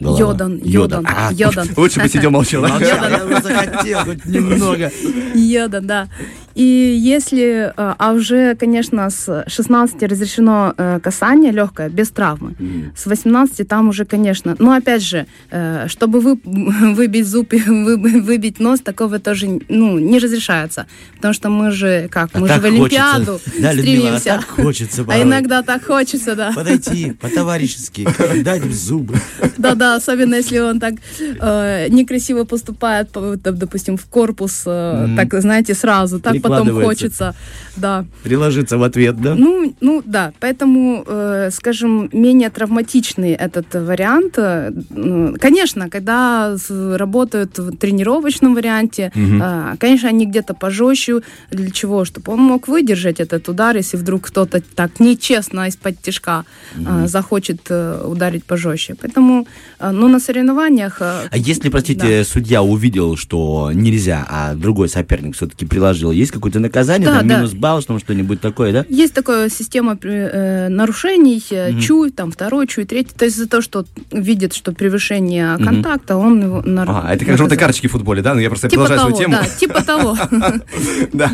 Голова. 0.00 0.20
Йодан, 0.20 0.60
йодан, 0.62 1.06
А, 1.08 1.32
йодан. 1.32 1.68
Лучше 1.76 2.00
бы 2.00 2.08
сидел 2.08 2.30
молчал. 2.30 2.62
бы 2.62 3.40
захотел 3.40 4.00
хоть 4.00 4.24
немного. 4.26 4.90
Йода, 5.34 5.80
да. 5.80 6.08
И 6.54 6.62
если, 6.62 7.72
э, 7.76 7.94
а 7.98 8.12
уже, 8.12 8.54
конечно, 8.56 9.08
с 9.10 9.44
16 9.46 10.02
разрешено 10.02 10.74
э, 10.76 11.00
касание 11.02 11.52
легкое, 11.52 11.88
без 11.88 12.10
травмы. 12.10 12.54
С 12.96 13.06
18 13.06 13.66
там 13.66 13.88
уже, 13.88 14.04
конечно, 14.04 14.54
но 14.58 14.72
опять 14.72 15.02
же, 15.02 15.26
э, 15.50 15.86
чтобы 15.88 16.20
вы, 16.20 16.38
выбить 16.44 17.26
зуб 17.26 17.52
и 17.52 17.60
вы- 17.60 18.20
выбить 18.20 18.60
нос, 18.60 18.80
такого 18.80 19.18
тоже 19.18 19.60
ну, 19.68 19.98
не 19.98 20.18
разрешается. 20.18 20.86
Потому 21.16 21.34
что 21.34 21.48
мы 21.48 21.70
же, 21.70 22.08
как, 22.10 22.30
А 22.32 22.38
мы 22.38 22.48
же 22.48 22.60
в 22.60 22.64
Олимпиаду 22.64 23.32
хочется. 23.32 23.50
Да, 23.62 23.72
Людмила, 23.72 24.16
а 24.16 24.20
так 24.20 24.44
хочется 24.44 25.02
А 25.02 25.04
порой. 25.04 25.22
иногда 25.22 25.62
так 25.62 25.84
хочется, 25.84 26.34
да. 26.34 26.52
Подойти 26.54 27.12
по-товарищески, 27.12 28.06
дать 28.42 28.62
в 28.62 28.74
зубы. 28.74 29.14
Да-да, 29.58 29.96
особенно 29.96 30.34
если 30.34 30.58
он 30.58 30.80
так 30.80 30.94
э, 31.20 31.88
некрасиво 31.88 32.44
поступает, 32.44 33.10
допустим, 33.12 33.96
в 33.96 34.04
корпус, 34.06 34.62
э, 34.66 35.08
так, 35.16 35.40
знаете, 35.40 35.74
сразу, 35.74 36.20
так 36.20 36.41
потом 36.42 36.82
хочется, 36.84 37.34
да. 37.76 38.04
Приложиться 38.22 38.78
в 38.78 38.82
ответ, 38.82 39.20
да? 39.20 39.34
Ну, 39.34 39.74
ну 39.80 40.02
да, 40.04 40.32
поэтому, 40.40 41.04
э, 41.06 41.50
скажем, 41.52 42.08
менее 42.12 42.50
травматичный 42.50 43.32
этот 43.32 43.74
вариант. 43.74 44.34
э, 44.36 44.70
ну, 44.90 45.36
Конечно, 45.40 45.88
когда 45.90 46.56
работают 46.96 47.58
в 47.58 47.76
тренировочном 47.76 48.54
варианте, 48.54 49.10
э, 49.14 49.76
конечно, 49.78 50.08
они 50.08 50.26
где-то 50.26 50.54
пожестче. 50.54 51.20
Для 51.50 51.70
чего? 51.70 52.04
Чтобы 52.04 52.32
он 52.32 52.40
мог 52.40 52.68
выдержать 52.68 53.20
этот 53.20 53.48
удар, 53.48 53.76
если 53.76 53.96
вдруг 53.96 54.22
кто-то 54.22 54.60
так 54.74 55.00
нечестно 55.00 55.68
из-под 55.68 56.00
тяжка 56.02 56.44
э, 56.76 57.06
захочет 57.06 57.60
э, 57.70 58.04
ударить 58.06 58.44
пожестче. 58.44 58.94
Поэтому, 59.00 59.46
э, 59.80 59.90
ну, 59.90 60.08
на 60.08 60.20
соревнованиях... 60.20 60.98
э, 61.00 61.28
А 61.30 61.36
если, 61.36 61.68
простите, 61.70 62.24
судья 62.24 62.62
увидел, 62.62 63.16
что 63.16 63.70
нельзя, 63.74 64.26
а 64.28 64.54
другой 64.54 64.88
соперник 64.88 65.34
все-таки 65.36 65.66
приложил, 65.66 66.10
есть 66.12 66.31
какое-то 66.32 66.58
наказание, 66.60 67.08
Да, 67.08 67.18
там 67.18 67.28
да. 67.28 67.36
минус 67.36 67.52
балл, 67.52 67.80
что 67.80 67.98
что-нибудь 67.98 68.40
такое, 68.40 68.72
да? 68.72 68.86
Есть 68.88 69.14
такая 69.14 69.48
система 69.48 69.96
э, 70.02 70.68
нарушений, 70.68 71.42
э, 71.50 71.78
чуй, 71.80 72.10
там 72.10 72.30
второй, 72.32 72.66
чуй, 72.66 72.84
третий. 72.84 73.12
То 73.16 73.24
есть 73.24 73.36
за 73.36 73.46
то, 73.48 73.60
что 73.62 73.84
видит, 74.10 74.54
что 74.54 74.72
превышение 74.72 75.56
контакта, 75.58 76.16
он 76.16 76.42
его 76.42 76.62
нар- 76.62 76.88
А, 76.90 77.14
это 77.14 77.24
как 77.24 77.36
желтые 77.38 77.58
карточки 77.58 77.86
в 77.86 77.92
футболе, 77.92 78.22
да? 78.22 78.34
Ну, 78.34 78.40
я 78.40 78.48
просто 78.48 78.68
Типа 78.68 78.86
продолжаю 78.86 79.12
того, 79.12 79.16
свою 79.16 79.30
тему. 79.30 79.42
да, 79.42 79.58
типа 79.58 79.82
того. 79.82 80.16
Да. 81.12 81.30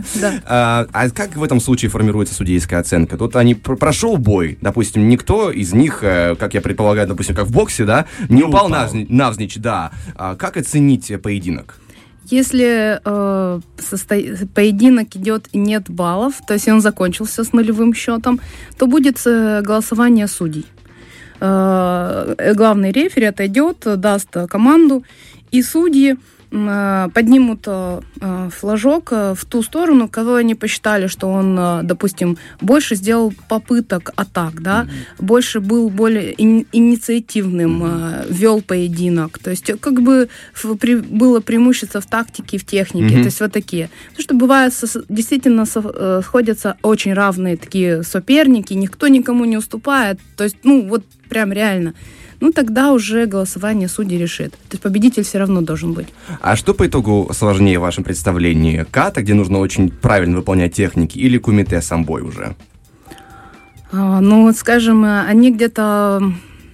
А, 0.47 0.87
а 0.93 1.11
как 1.11 1.37
в 1.37 1.43
этом 1.43 1.61
случае 1.61 1.91
формируется 1.91 2.35
судейская 2.35 2.81
оценка? 2.81 3.17
Тут 3.17 3.37
они 3.37 3.55
пр- 3.55 3.77
прошел 3.77 4.17
бой, 4.17 4.59
допустим, 4.61 5.09
никто 5.09 5.51
из 5.51 5.73
них, 5.73 6.01
э, 6.03 6.35
как 6.37 6.55
я 6.55 6.61
предполагаю, 6.61 7.07
допустим, 7.09 7.35
как 7.35 7.47
в 7.47 7.53
боксе, 7.53 7.85
да, 7.85 8.07
не 8.29 8.43
упал, 8.43 8.67
упал. 8.67 8.87
навзни- 8.87 9.07
навзничь, 9.09 9.57
да. 9.57 9.91
А 10.17 10.35
как 10.37 10.57
оценить 10.57 11.11
э, 11.11 11.19
поединок? 11.19 11.77
Если 12.31 13.01
э, 13.05 13.61
состо- 13.79 14.47
поединок 14.55 15.17
идет 15.17 15.49
и 15.53 15.59
нет 15.59 15.89
баллов, 15.89 16.35
то 16.47 16.55
есть 16.55 16.69
он 16.69 16.81
закончился 16.81 17.43
с 17.43 17.53
нулевым 17.53 17.95
счетом, 17.95 18.41
то 18.79 18.87
будет 18.87 19.27
э, 19.27 19.63
голосование 19.63 20.29
судей. 20.29 20.67
Э, 21.41 22.53
главный 22.55 22.93
рефери 22.93 23.27
отойдет, 23.27 23.79
даст 23.97 24.37
э, 24.37 24.47
команду, 24.47 25.05
и 25.51 25.63
судьи 25.63 26.13
э, 26.13 26.17
поднимут 26.51 27.65
э, 27.67 28.01
э, 28.21 28.49
флажок 28.51 29.09
э, 29.13 29.35
в 29.37 29.45
ту 29.45 29.63
сторону, 29.63 30.09
кого 30.09 30.37
они 30.37 30.55
посчитали, 30.55 31.07
что 31.07 31.29
он, 31.29 31.57
э, 31.59 31.81
допустим, 31.83 32.39
больше 32.61 32.95
сделал 32.95 33.35
попыток 33.49 34.13
атак, 34.17 34.63
да, 34.63 34.89
больше 35.19 35.61
был 35.61 35.91
более 35.91 36.33
ини- 36.35 36.67
инициативным, 36.73 37.83
э, 37.85 38.25
вел 38.31 38.63
поединок. 38.63 39.39
То 39.39 39.51
есть 39.51 39.69
э, 39.69 39.77
как 39.77 40.01
бы 40.01 40.29
было 41.11 41.41
преимущество 41.41 42.01
в 42.01 42.07
тактике 42.07 42.57
и 42.57 42.61
в 42.61 42.65
технике. 42.65 43.15
Мгм. 43.15 43.23
То 43.23 43.27
есть 43.27 43.41
вот 43.41 43.53
такие. 43.53 43.91
Потому 44.11 44.23
что 44.23 44.35
бывает 44.35 44.73
действительно 45.09 45.65
э, 45.75 46.21
сходятся 46.25 46.77
очень 46.83 47.13
равные 47.13 47.57
такие 47.57 48.03
соперники, 48.03 48.73
никто 48.73 49.09
никому 49.09 49.45
не 49.45 49.59
уступает. 49.59 50.19
То 50.37 50.45
есть, 50.45 50.57
ну, 50.65 50.89
вот 50.89 51.05
прям 51.29 51.53
реально. 51.53 51.95
Ну, 52.41 52.53
тогда 52.53 52.93
уже 52.93 53.27
голосование 53.27 53.89
судей 53.89 54.19
решит. 54.19 54.53
То 54.53 54.73
есть 54.73 54.83
победитель 54.83 55.25
все 55.25 55.39
равно 55.39 55.61
должен 55.61 55.93
быть. 55.93 56.09
А 56.41 56.55
что 56.55 56.73
по 56.73 56.87
итогу 56.87 57.29
сложнее 57.33 57.79
в 57.79 57.83
вашем 57.83 58.05
представлении? 58.05 58.87
Ката, 58.91 59.23
где 59.23 59.35
нужно 59.35 59.59
очень 59.59 59.91
правильно 59.91 60.37
выполнять 60.37 60.73
техники, 60.73 61.19
или 61.19 61.39
кумите 61.39 61.81
сам 61.83 62.05
бой 62.05 62.23
уже? 62.23 62.55
А, 63.91 64.21
ну, 64.21 64.43
вот, 64.43 64.57
скажем, 64.57 65.05
э, 65.05 65.23
они 65.23 65.53
где-то... 65.53 66.33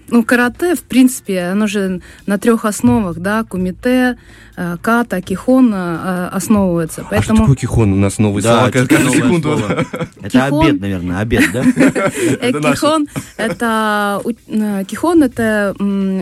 Ну, 0.09 0.23
карате, 0.23 0.75
в 0.75 0.83
принципе, 0.83 1.45
оно 1.45 1.67
же 1.67 2.01
на 2.27 2.39
трех 2.39 2.65
основах, 2.65 3.19
да, 3.19 3.43
кумите, 3.45 4.19
э, 4.57 4.77
ката, 4.83 5.21
кихон 5.23 5.73
э, 5.75 6.29
основывается. 6.29 7.01
А 7.01 7.05
что 7.05 7.11
Поэтому 7.11 7.39
такое 7.41 7.57
кихон? 7.57 7.93
У 7.93 7.97
нас 7.97 8.19
новый 8.19 8.43
Да, 8.43 8.55
слова 8.59 8.71
каждую 8.71 9.11
секунду. 9.11 9.59
слово. 9.59 9.87
Это 10.21 10.31
Кихон. 10.31 10.67
обед, 10.67 10.81
наверное, 10.81 11.19
обед, 11.21 11.45
да? 11.53 11.65
э, 12.41 12.53
кихон 12.53 13.07
это 13.37 14.21
э, 14.47 14.85
кихон 14.87 15.23
это 15.23 15.75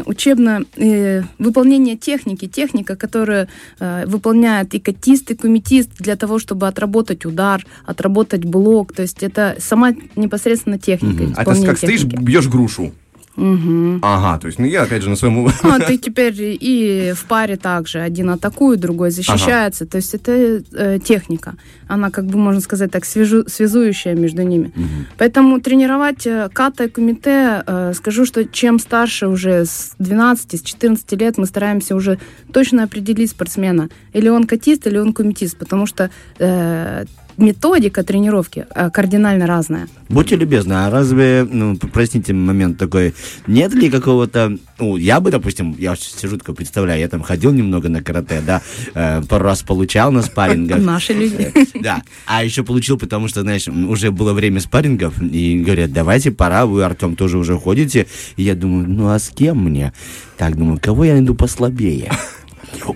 учебное 0.06 0.64
э, 0.76 1.22
выполнение 1.38 1.96
техники, 1.96 2.46
техника, 2.46 2.96
которую 2.96 3.48
э, 3.80 4.06
выполняет 4.06 4.74
и 4.74 4.78
катист, 4.80 5.30
и 5.30 5.34
кумитист 5.34 5.90
для 5.98 6.16
того, 6.16 6.38
чтобы 6.38 6.68
отработать 6.68 7.24
удар, 7.26 7.64
отработать 7.84 8.44
блок. 8.44 8.92
То 8.92 9.02
есть 9.02 9.22
это 9.22 9.56
сама 9.58 9.92
непосредственно 10.16 10.78
техника. 10.78 11.24
А 11.36 11.44
ты 11.44 11.66
как 11.66 11.78
стоишь, 11.78 12.04
бьешь 12.04 12.48
грушу. 12.48 12.92
Ага, 13.36 14.38
то 14.38 14.46
есть, 14.46 14.58
ну 14.58 14.66
я 14.66 14.82
опять 14.82 15.02
же 15.02 15.08
на 15.08 15.16
своем... 15.16 15.34
Ну, 15.34 15.50
а 15.62 15.78
ты 15.80 15.96
теперь 15.96 16.34
и 16.38 17.12
в 17.16 17.24
паре 17.24 17.56
также. 17.56 18.00
Один 18.00 18.30
атакует, 18.30 18.80
другой 18.80 19.10
защищается. 19.10 19.86
То 19.86 19.96
есть 19.96 20.14
это 20.14 20.62
э, 20.72 20.98
техника. 21.02 21.54
Она, 21.88 22.10
как 22.10 22.26
бы, 22.26 22.38
можно 22.38 22.60
сказать 22.60 22.90
так, 22.90 23.04
свяжу, 23.04 23.44
связующая 23.48 24.14
между 24.14 24.42
ними. 24.42 24.72
Поэтому 25.18 25.60
тренировать 25.60 26.26
э, 26.26 26.50
ката 26.52 26.84
и 26.84 26.88
кумите, 26.88 27.62
э, 27.66 27.92
скажу, 27.94 28.26
что 28.26 28.44
чем 28.44 28.78
старше 28.78 29.28
уже 29.28 29.64
с 29.64 29.94
12, 29.98 30.58
с 30.58 30.62
14 30.62 31.12
лет 31.12 31.38
мы 31.38 31.46
стараемся 31.46 31.96
уже 31.96 32.18
точно 32.52 32.84
определить 32.84 33.30
спортсмена. 33.30 33.88
Или 34.12 34.28
он 34.28 34.44
катист, 34.44 34.86
или 34.86 34.98
он 34.98 35.14
кумитист. 35.14 35.56
Потому 35.56 35.86
что 35.86 36.10
э, 36.38 37.04
методика 37.36 38.02
тренировки 38.02 38.66
э, 38.74 38.90
кардинально 38.90 39.46
разная. 39.46 39.88
Будьте 40.08 40.36
любезны, 40.36 40.74
а 40.74 40.90
разве, 40.90 41.46
ну, 41.50 41.76
простите 41.76 42.32
момент 42.32 42.78
такой, 42.78 43.14
нет 43.46 43.72
ли 43.74 43.90
какого-то, 43.90 44.58
ну, 44.78 44.96
я 44.96 45.20
бы, 45.20 45.30
допустим, 45.30 45.74
я 45.78 45.96
сижу 45.96 46.36
такой, 46.36 46.54
представляю, 46.54 47.00
я 47.00 47.08
там 47.08 47.22
ходил 47.22 47.52
немного 47.52 47.88
на 47.88 48.02
карате, 48.02 48.42
да, 48.46 48.62
э, 48.94 49.22
пару 49.22 49.44
раз 49.44 49.62
получал 49.62 50.12
на 50.12 50.22
спаррингах. 50.22 50.78
Наши 50.82 51.12
люди. 51.14 51.52
Да, 51.80 52.02
а 52.26 52.44
еще 52.44 52.62
получил, 52.62 52.98
потому 52.98 53.28
что, 53.28 53.42
знаешь, 53.42 53.68
уже 53.68 54.10
было 54.10 54.32
время 54.32 54.60
спаррингов, 54.60 55.20
и 55.22 55.62
говорят, 55.62 55.92
давайте, 55.92 56.30
пора, 56.30 56.66
вы, 56.66 56.84
Артем, 56.84 57.16
тоже 57.16 57.38
уже 57.38 57.58
ходите. 57.58 58.06
И 58.36 58.42
я 58.42 58.54
думаю, 58.54 58.88
ну, 58.88 59.08
а 59.08 59.18
с 59.18 59.30
кем 59.30 59.64
мне? 59.64 59.92
Так, 60.36 60.56
думаю, 60.56 60.78
кого 60.80 61.04
я 61.04 61.12
найду 61.12 61.34
послабее? 61.34 62.10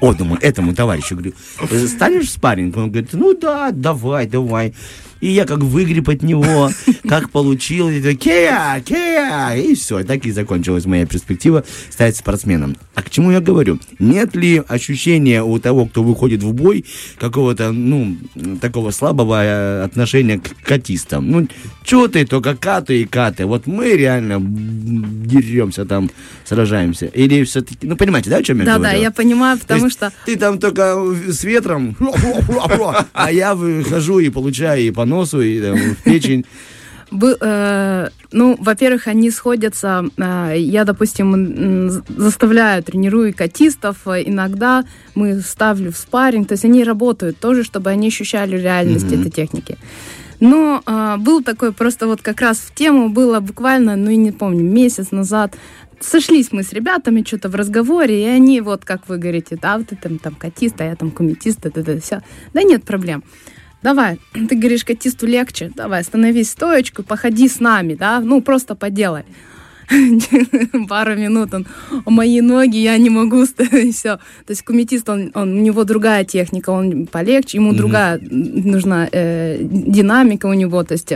О, 0.00 0.14
думаю, 0.14 0.38
этому 0.42 0.74
товарищу 0.74 1.16
говорю, 1.16 1.32
станешь 1.86 2.28
в 2.28 2.30
спарринг? 2.30 2.76
Он 2.76 2.90
говорит, 2.90 3.10
ну 3.12 3.34
да, 3.34 3.70
давай, 3.72 4.26
давай. 4.26 4.74
И 5.20 5.28
я 5.28 5.44
как 5.44 5.60
выгреб 5.60 6.08
от 6.08 6.22
него, 6.22 6.70
как 7.08 7.30
получил, 7.30 7.88
и 7.88 8.14
Кея, 8.14 8.82
Кея, 8.84 9.54
и 9.54 9.74
все, 9.74 10.04
так 10.04 10.26
и 10.26 10.30
закончилась 10.30 10.84
моя 10.84 11.06
перспектива 11.06 11.64
стать 11.90 12.16
спортсменом. 12.16 12.76
А 12.94 13.02
к 13.02 13.10
чему 13.10 13.30
я 13.30 13.40
говорю? 13.40 13.78
Нет 13.98 14.34
ли 14.36 14.62
ощущения 14.66 15.42
у 15.42 15.58
того, 15.58 15.86
кто 15.86 16.02
выходит 16.02 16.42
в 16.42 16.52
бой, 16.52 16.84
какого-то, 17.18 17.72
ну, 17.72 18.16
такого 18.60 18.90
слабого 18.90 19.42
э, 19.42 19.82
отношения 19.84 20.38
к 20.38 20.54
катистам? 20.62 21.30
Ну, 21.30 21.48
что 21.84 22.08
ты, 22.08 22.26
только 22.26 22.56
каты 22.56 23.02
и 23.02 23.04
каты. 23.04 23.46
Вот 23.46 23.66
мы 23.66 23.96
реально 23.96 24.40
деремся 24.40 25.84
там, 25.84 26.10
сражаемся. 26.44 27.06
Или 27.06 27.44
все-таки, 27.44 27.86
ну, 27.86 27.96
понимаете, 27.96 28.30
да, 28.30 28.36
о 28.38 28.42
чем 28.42 28.58
я 28.58 28.64
Да, 28.64 28.78
говорю? 28.78 28.92
да, 28.94 28.98
я 28.98 29.10
понимаю, 29.10 29.56
То 29.58 29.62
потому 29.62 29.84
есть 29.86 29.96
что 29.96 30.12
Ты 30.24 30.36
там 30.36 30.58
только 30.58 30.96
с 31.28 31.44
ветром, 31.44 31.96
а 33.12 33.32
я 33.32 33.54
выхожу 33.54 34.18
и 34.18 34.28
получаю 34.28 34.82
и 34.82 34.90
по 34.90 35.05
носу, 35.06 35.40
и 35.40 35.60
там, 35.60 35.76
в 35.76 36.02
печень. 36.02 36.44
Бы- 37.12 37.36
э, 37.40 38.08
ну, 38.32 38.56
во-первых, 38.58 39.06
они 39.06 39.30
сходятся. 39.30 40.04
э, 40.16 40.54
я, 40.58 40.84
допустим, 40.84 41.88
заставляю, 42.08 42.82
тренирую 42.82 43.32
катистов. 43.32 43.96
э, 44.06 44.24
Иногда 44.26 44.84
мы 45.14 45.40
ставлю 45.40 45.92
в 45.92 45.96
спарринг. 45.96 46.48
То 46.48 46.54
есть 46.54 46.64
они 46.64 46.82
работают 46.84 47.38
тоже, 47.38 47.62
чтобы 47.62 47.90
они 47.90 48.08
ощущали 48.08 48.56
реальность 48.58 49.12
этой 49.12 49.30
техники. 49.30 49.78
Но 50.40 50.82
э, 50.84 51.16
был 51.18 51.42
такой 51.44 51.72
просто 51.72 52.06
вот 52.08 52.22
как 52.22 52.40
раз 52.40 52.58
в 52.58 52.74
тему 52.74 53.08
было 53.08 53.38
буквально, 53.40 53.94
ну, 53.96 54.10
я 54.10 54.16
не 54.16 54.32
помню, 54.32 54.64
месяц 54.64 55.12
назад. 55.12 55.56
Сошлись 56.00 56.52
мы 56.52 56.62
с 56.64 56.72
ребятами 56.72 57.24
что-то 57.26 57.48
в 57.48 57.54
разговоре, 57.54 58.22
и 58.22 58.26
они 58.26 58.60
вот, 58.60 58.84
как 58.84 59.08
вы 59.08 59.16
говорите, 59.16 59.56
да, 59.62 59.78
вот 59.78 59.86
ты 59.88 59.96
там, 59.96 60.18
там 60.18 60.34
катист, 60.34 60.78
а 60.80 60.84
я 60.84 60.94
там 60.96 61.10
кумитист, 61.10 61.64
это, 61.64 61.80
это, 61.80 62.00
все. 62.00 62.20
Да 62.52 62.62
нет 62.64 62.84
проблем. 62.84 63.22
Давай, 63.86 64.18
ты 64.32 64.56
говоришь, 64.56 64.84
катисту 64.84 65.28
легче, 65.28 65.70
давай, 65.76 66.02
становись 66.02 66.50
стоечку, 66.50 67.04
походи 67.04 67.48
с 67.48 67.60
нами, 67.60 67.94
да, 67.94 68.18
ну, 68.20 68.42
просто 68.42 68.74
поделай. 68.74 69.22
Пару 70.88 71.14
минут 71.14 71.54
он, 71.54 71.66
«О, 72.04 72.10
мои 72.10 72.40
ноги, 72.40 72.78
я 72.78 72.98
не 72.98 73.10
могу, 73.10 73.46
все. 73.92 74.16
То 74.16 74.50
есть 74.50 74.64
кумитист, 74.64 75.08
он, 75.08 75.30
он, 75.34 75.52
у 75.52 75.60
него 75.60 75.84
другая 75.84 76.24
техника, 76.24 76.70
он 76.70 77.06
полегче, 77.06 77.58
ему 77.58 77.74
другая 77.74 78.18
нужна 78.28 79.08
э, 79.12 79.58
динамика 79.62 80.46
у 80.46 80.54
него, 80.54 80.82
то 80.82 80.94
есть... 80.94 81.12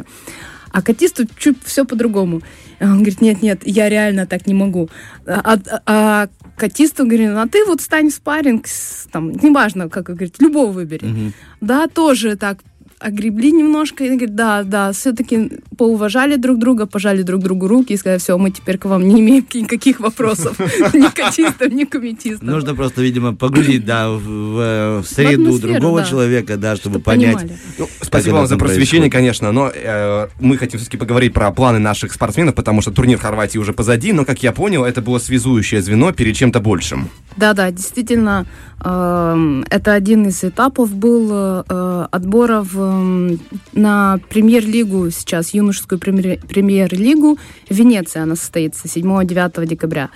А 0.72 0.82
катисту 0.82 1.24
чуть 1.38 1.56
все 1.64 1.84
по-другому. 1.84 2.42
Он 2.80 2.96
говорит, 2.98 3.20
нет, 3.20 3.42
нет, 3.42 3.62
я 3.64 3.88
реально 3.88 4.26
так 4.26 4.46
не 4.46 4.54
могу. 4.54 4.88
А, 5.26 5.58
а- 5.66 5.82
а 5.86 6.28
катисту 6.56 7.04
говорит, 7.04 7.30
а 7.30 7.46
ты 7.46 7.64
вот 7.66 7.80
стань 7.80 8.08
в 8.10 8.14
спарринг, 8.14 8.66
там, 9.12 9.32
неважно, 9.32 9.88
как 9.88 10.08
вы 10.08 10.14
говорите, 10.14 10.36
любого 10.44 10.70
выбери. 10.72 11.32
Да, 11.60 11.86
тоже 11.88 12.36
так 12.36 12.58
огребли 13.00 13.50
немножко, 13.50 14.04
и 14.04 14.08
говорит, 14.08 14.34
да, 14.34 14.62
да, 14.62 14.92
все-таки 14.92 15.50
поуважали 15.76 16.36
друг 16.36 16.58
друга, 16.58 16.86
пожали 16.86 17.22
друг 17.22 17.42
другу 17.42 17.66
руки 17.66 17.94
и 17.94 17.96
сказали, 17.96 18.18
все, 18.18 18.36
мы 18.36 18.50
теперь 18.50 18.78
к 18.78 18.84
вам 18.84 19.08
не 19.08 19.20
имеем 19.20 19.46
никаких 19.54 20.00
вопросов, 20.00 20.58
ни 20.94 21.08
катистов, 21.08 21.72
ни 21.72 21.84
кумитистов. 21.84 22.42
Нужно 22.42 22.74
просто, 22.74 23.02
видимо, 23.02 23.34
погрузить, 23.34 23.84
да, 23.84 24.10
в, 24.10 25.00
в 25.00 25.04
среду 25.06 25.58
другого 25.58 26.04
человека, 26.04 26.56
да, 26.56 26.76
чтобы 26.76 26.96
Чтоб 26.96 27.04
понять. 27.04 27.46
Ну, 27.78 27.88
спасибо 28.02 28.34
вам 28.34 28.46
за 28.46 28.56
просвещение, 28.56 29.10
конечно, 29.10 29.50
но 29.52 29.72
э, 29.74 30.28
мы 30.38 30.58
хотим 30.58 30.78
все-таки 30.78 30.98
поговорить 30.98 31.32
про 31.32 31.50
планы 31.50 31.78
наших 31.78 32.12
спортсменов, 32.12 32.54
потому 32.54 32.82
что 32.82 32.90
турнир 32.90 33.18
в 33.18 33.22
Хорватии 33.22 33.58
уже 33.58 33.72
позади, 33.72 34.12
но, 34.12 34.24
как 34.24 34.42
я 34.42 34.52
понял, 34.52 34.84
это 34.84 35.00
было 35.00 35.18
связующее 35.18 35.80
звено 35.80 36.12
перед 36.12 36.36
чем-то 36.36 36.60
большим. 36.60 37.08
Да, 37.36 37.54
да, 37.54 37.70
действительно, 37.70 38.44
эм, 38.84 39.64
это 39.70 39.92
один 39.94 40.26
из 40.26 40.42
этапов 40.44 40.92
был 40.94 41.28
э, 41.32 42.06
отборов 42.10 42.76
эм, 42.76 43.40
на 43.72 44.18
премьер-лигу 44.28 45.10
сейчас, 45.10 45.54
юношескую 45.54 45.98
премьер- 45.98 46.40
премьер-лигу. 46.46 47.38
В 47.68 47.74
Венеции 47.74 48.20
она 48.20 48.36
состоится 48.36 48.88
7-9 48.88 49.66
декабря. 49.66 50.10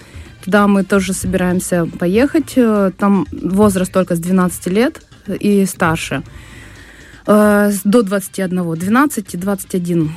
Туда 0.44 0.66
мы 0.66 0.82
тоже 0.84 1.14
собираемся 1.14 1.86
поехать. 1.98 2.52
Э, 2.56 2.90
Там 2.98 3.26
возраст 3.32 3.92
только 3.92 4.16
с 4.16 4.18
12 4.18 4.66
лет 4.66 5.00
и 5.40 5.64
старше. 5.66 6.22
Э, 7.26 7.72
До 7.84 8.02
21, 8.02 8.74
12 8.74 9.34
и 9.34 9.36
21. 9.38 10.10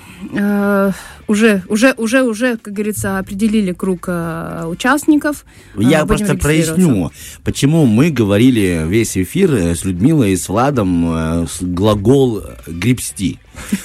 Уже, 1.28 1.64
уже, 1.68 1.94
уже, 1.98 2.24
уже, 2.24 2.58
как 2.58 2.74
говорится, 2.74 3.20
определили 3.20 3.74
круг 3.74 4.06
э, 4.08 4.64
участников. 4.66 5.46
Я 5.76 6.00
Э, 6.00 6.06
будем 6.06 6.26
просто 6.26 6.38
проясню, 6.38 7.12
почему 7.44 7.86
мы 7.86 8.12
говорили 8.12 8.86
весь 8.88 9.18
эфир 9.18 9.54
э, 9.54 9.76
с 9.76 9.84
Людмилой 9.84 10.32
и 10.32 10.38
с 10.38 10.48
Владом 10.48 11.44
э, 11.44 11.48
с 11.48 11.62
глагол 11.62 12.40
э, 12.40 12.56
«гребсти». 12.68 13.40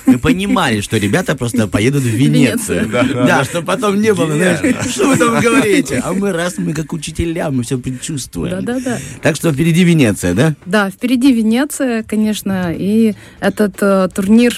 Мы 0.07 0.19
понимали, 0.19 0.83
что 0.83 0.99
ребята 0.99 1.35
просто 1.35 1.67
поедут 1.67 2.03
в 2.03 2.07
Венецию. 2.07 2.89
Да, 3.15 3.43
чтобы 3.45 3.67
потом 3.67 4.01
не 4.01 4.13
было, 4.13 4.31
знаешь, 4.33 4.61
что 4.91 5.09
вы 5.09 5.17
там 5.17 5.41
говорите? 5.41 6.01
А 6.05 6.13
мы 6.13 6.33
раз, 6.33 6.59
мы 6.59 6.75
как 6.75 6.93
учителя, 6.93 7.51
мы 7.51 7.63
все 7.63 7.79
предчувствуем. 7.79 8.65
Да-да-да. 8.65 8.99
Так 9.23 9.37
что 9.37 9.51
впереди 9.53 9.85
Венеция, 9.85 10.35
да? 10.35 10.55
Да, 10.67 10.91
впереди 10.91 11.33
Венеция, 11.33 12.03
конечно, 12.03 12.73
и 12.77 13.15
этот 13.41 13.77
э, 13.81 14.09
турнир 14.15 14.53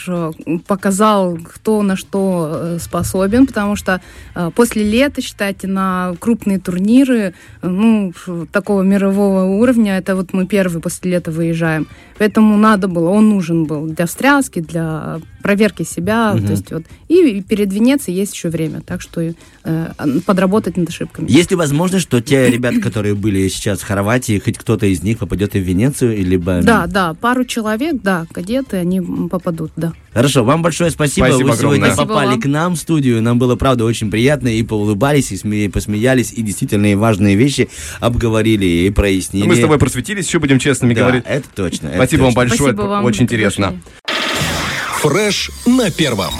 показал, 0.67 1.39
кто 1.39 1.83
на 1.83 1.97
что 1.97 2.74
способен, 2.79 3.47
потому 3.47 3.77
что 3.77 4.01
э, 4.35 4.51
после 4.55 4.83
лета, 4.83 5.21
считайте, 5.21 5.67
на 5.67 6.15
крупные 6.19 6.59
турниры, 6.59 7.35
э, 7.63 7.69
ну, 7.69 8.13
такого 8.53 8.83
мирового 8.83 9.45
уровня, 9.45 9.99
это 9.99 10.17
вот 10.17 10.33
мы 10.33 10.47
первый 10.47 10.81
после 10.81 11.13
лета 11.13 11.31
выезжаем. 11.31 11.87
Поэтому 12.19 12.57
надо 12.57 12.89
было, 12.89 13.11
он 13.11 13.29
нужен 13.29 13.65
был 13.65 13.87
для 13.87 14.07
встряски, 14.07 14.61
для 14.61 15.21
проверки 15.43 15.83
себя, 15.83 16.33
то 16.33 16.53
есть 16.53 16.73
вот. 16.73 16.85
И 17.09 17.43
перед 17.43 17.73
Венецией 17.73 18.17
есть 18.17 18.35
еще 18.35 18.49
время, 18.49 18.81
так 18.81 19.03
что 19.03 19.21
э, 19.21 19.35
подработать 20.25 20.77
над 20.77 20.89
ошибками. 20.89 21.31
Есть 21.31 21.51
ли 21.51 21.57
возможность, 21.57 22.05
что 22.05 22.23
те 22.23 22.51
ребята, 22.51 22.81
которые 22.81 23.15
были 23.15 23.47
сейчас 23.49 23.81
в 23.81 23.87
Хорватии, 23.87 24.39
хоть 24.39 24.57
кто-то 24.57 24.87
из 24.87 25.03
них 25.03 25.19
попадет 25.19 25.55
и 25.55 25.61
в 25.61 25.63
Венецию, 25.63 26.17
либо... 26.25 26.63
Да, 26.63 26.87
да, 26.87 27.15
пару 27.15 27.45
человек, 27.45 28.01
да, 28.03 28.27
кадеты, 28.33 28.79
они 28.79 29.01
попадут, 29.29 29.73
да. 29.77 29.93
Хорошо, 30.15 30.45
вам 30.45 30.63
большое 30.63 30.91
спасибо. 30.91 31.27
Спасибо 31.27 31.49
Вы 31.49 31.57
сегодня 31.57 31.87
огромное. 31.87 32.07
попали 32.07 32.27
Спасибо 32.27 32.43
к 32.43 32.47
нам 32.47 32.64
в 32.73 32.77
студию. 32.79 33.21
Нам 33.23 33.39
было, 33.39 33.55
правда, 33.57 33.85
очень 33.85 34.11
приятно. 34.11 34.49
И 34.49 34.63
поулыбались, 34.63 35.31
и 35.31 35.35
сме- 35.37 35.69
посмеялись, 35.71 36.33
и 36.33 36.41
действительно 36.43 36.87
и 36.87 36.95
важные 36.95 37.37
вещи 37.37 37.69
обговорили 38.01 38.65
и 38.65 38.91
прояснили. 38.91 39.47
Мы 39.47 39.57
с 39.57 39.61
тобой 39.61 39.79
просветились, 39.79 40.27
еще 40.27 40.39
будем 40.39 40.59
честными 40.59 40.95
Да, 40.95 41.03
говорить. 41.03 41.25
это 41.27 41.47
точно. 41.55 41.89
это 41.89 41.97
Спасибо 41.97 42.23
вам 42.23 42.29
точно. 42.35 42.41
большое, 42.49 42.73
Спасибо 42.73 42.89
вам 42.89 43.05
очень 43.05 43.23
интересно. 43.25 43.67
приглашение. 43.67 43.85
Фреш 45.03 45.51
на 45.67 45.91
первом. 45.91 46.33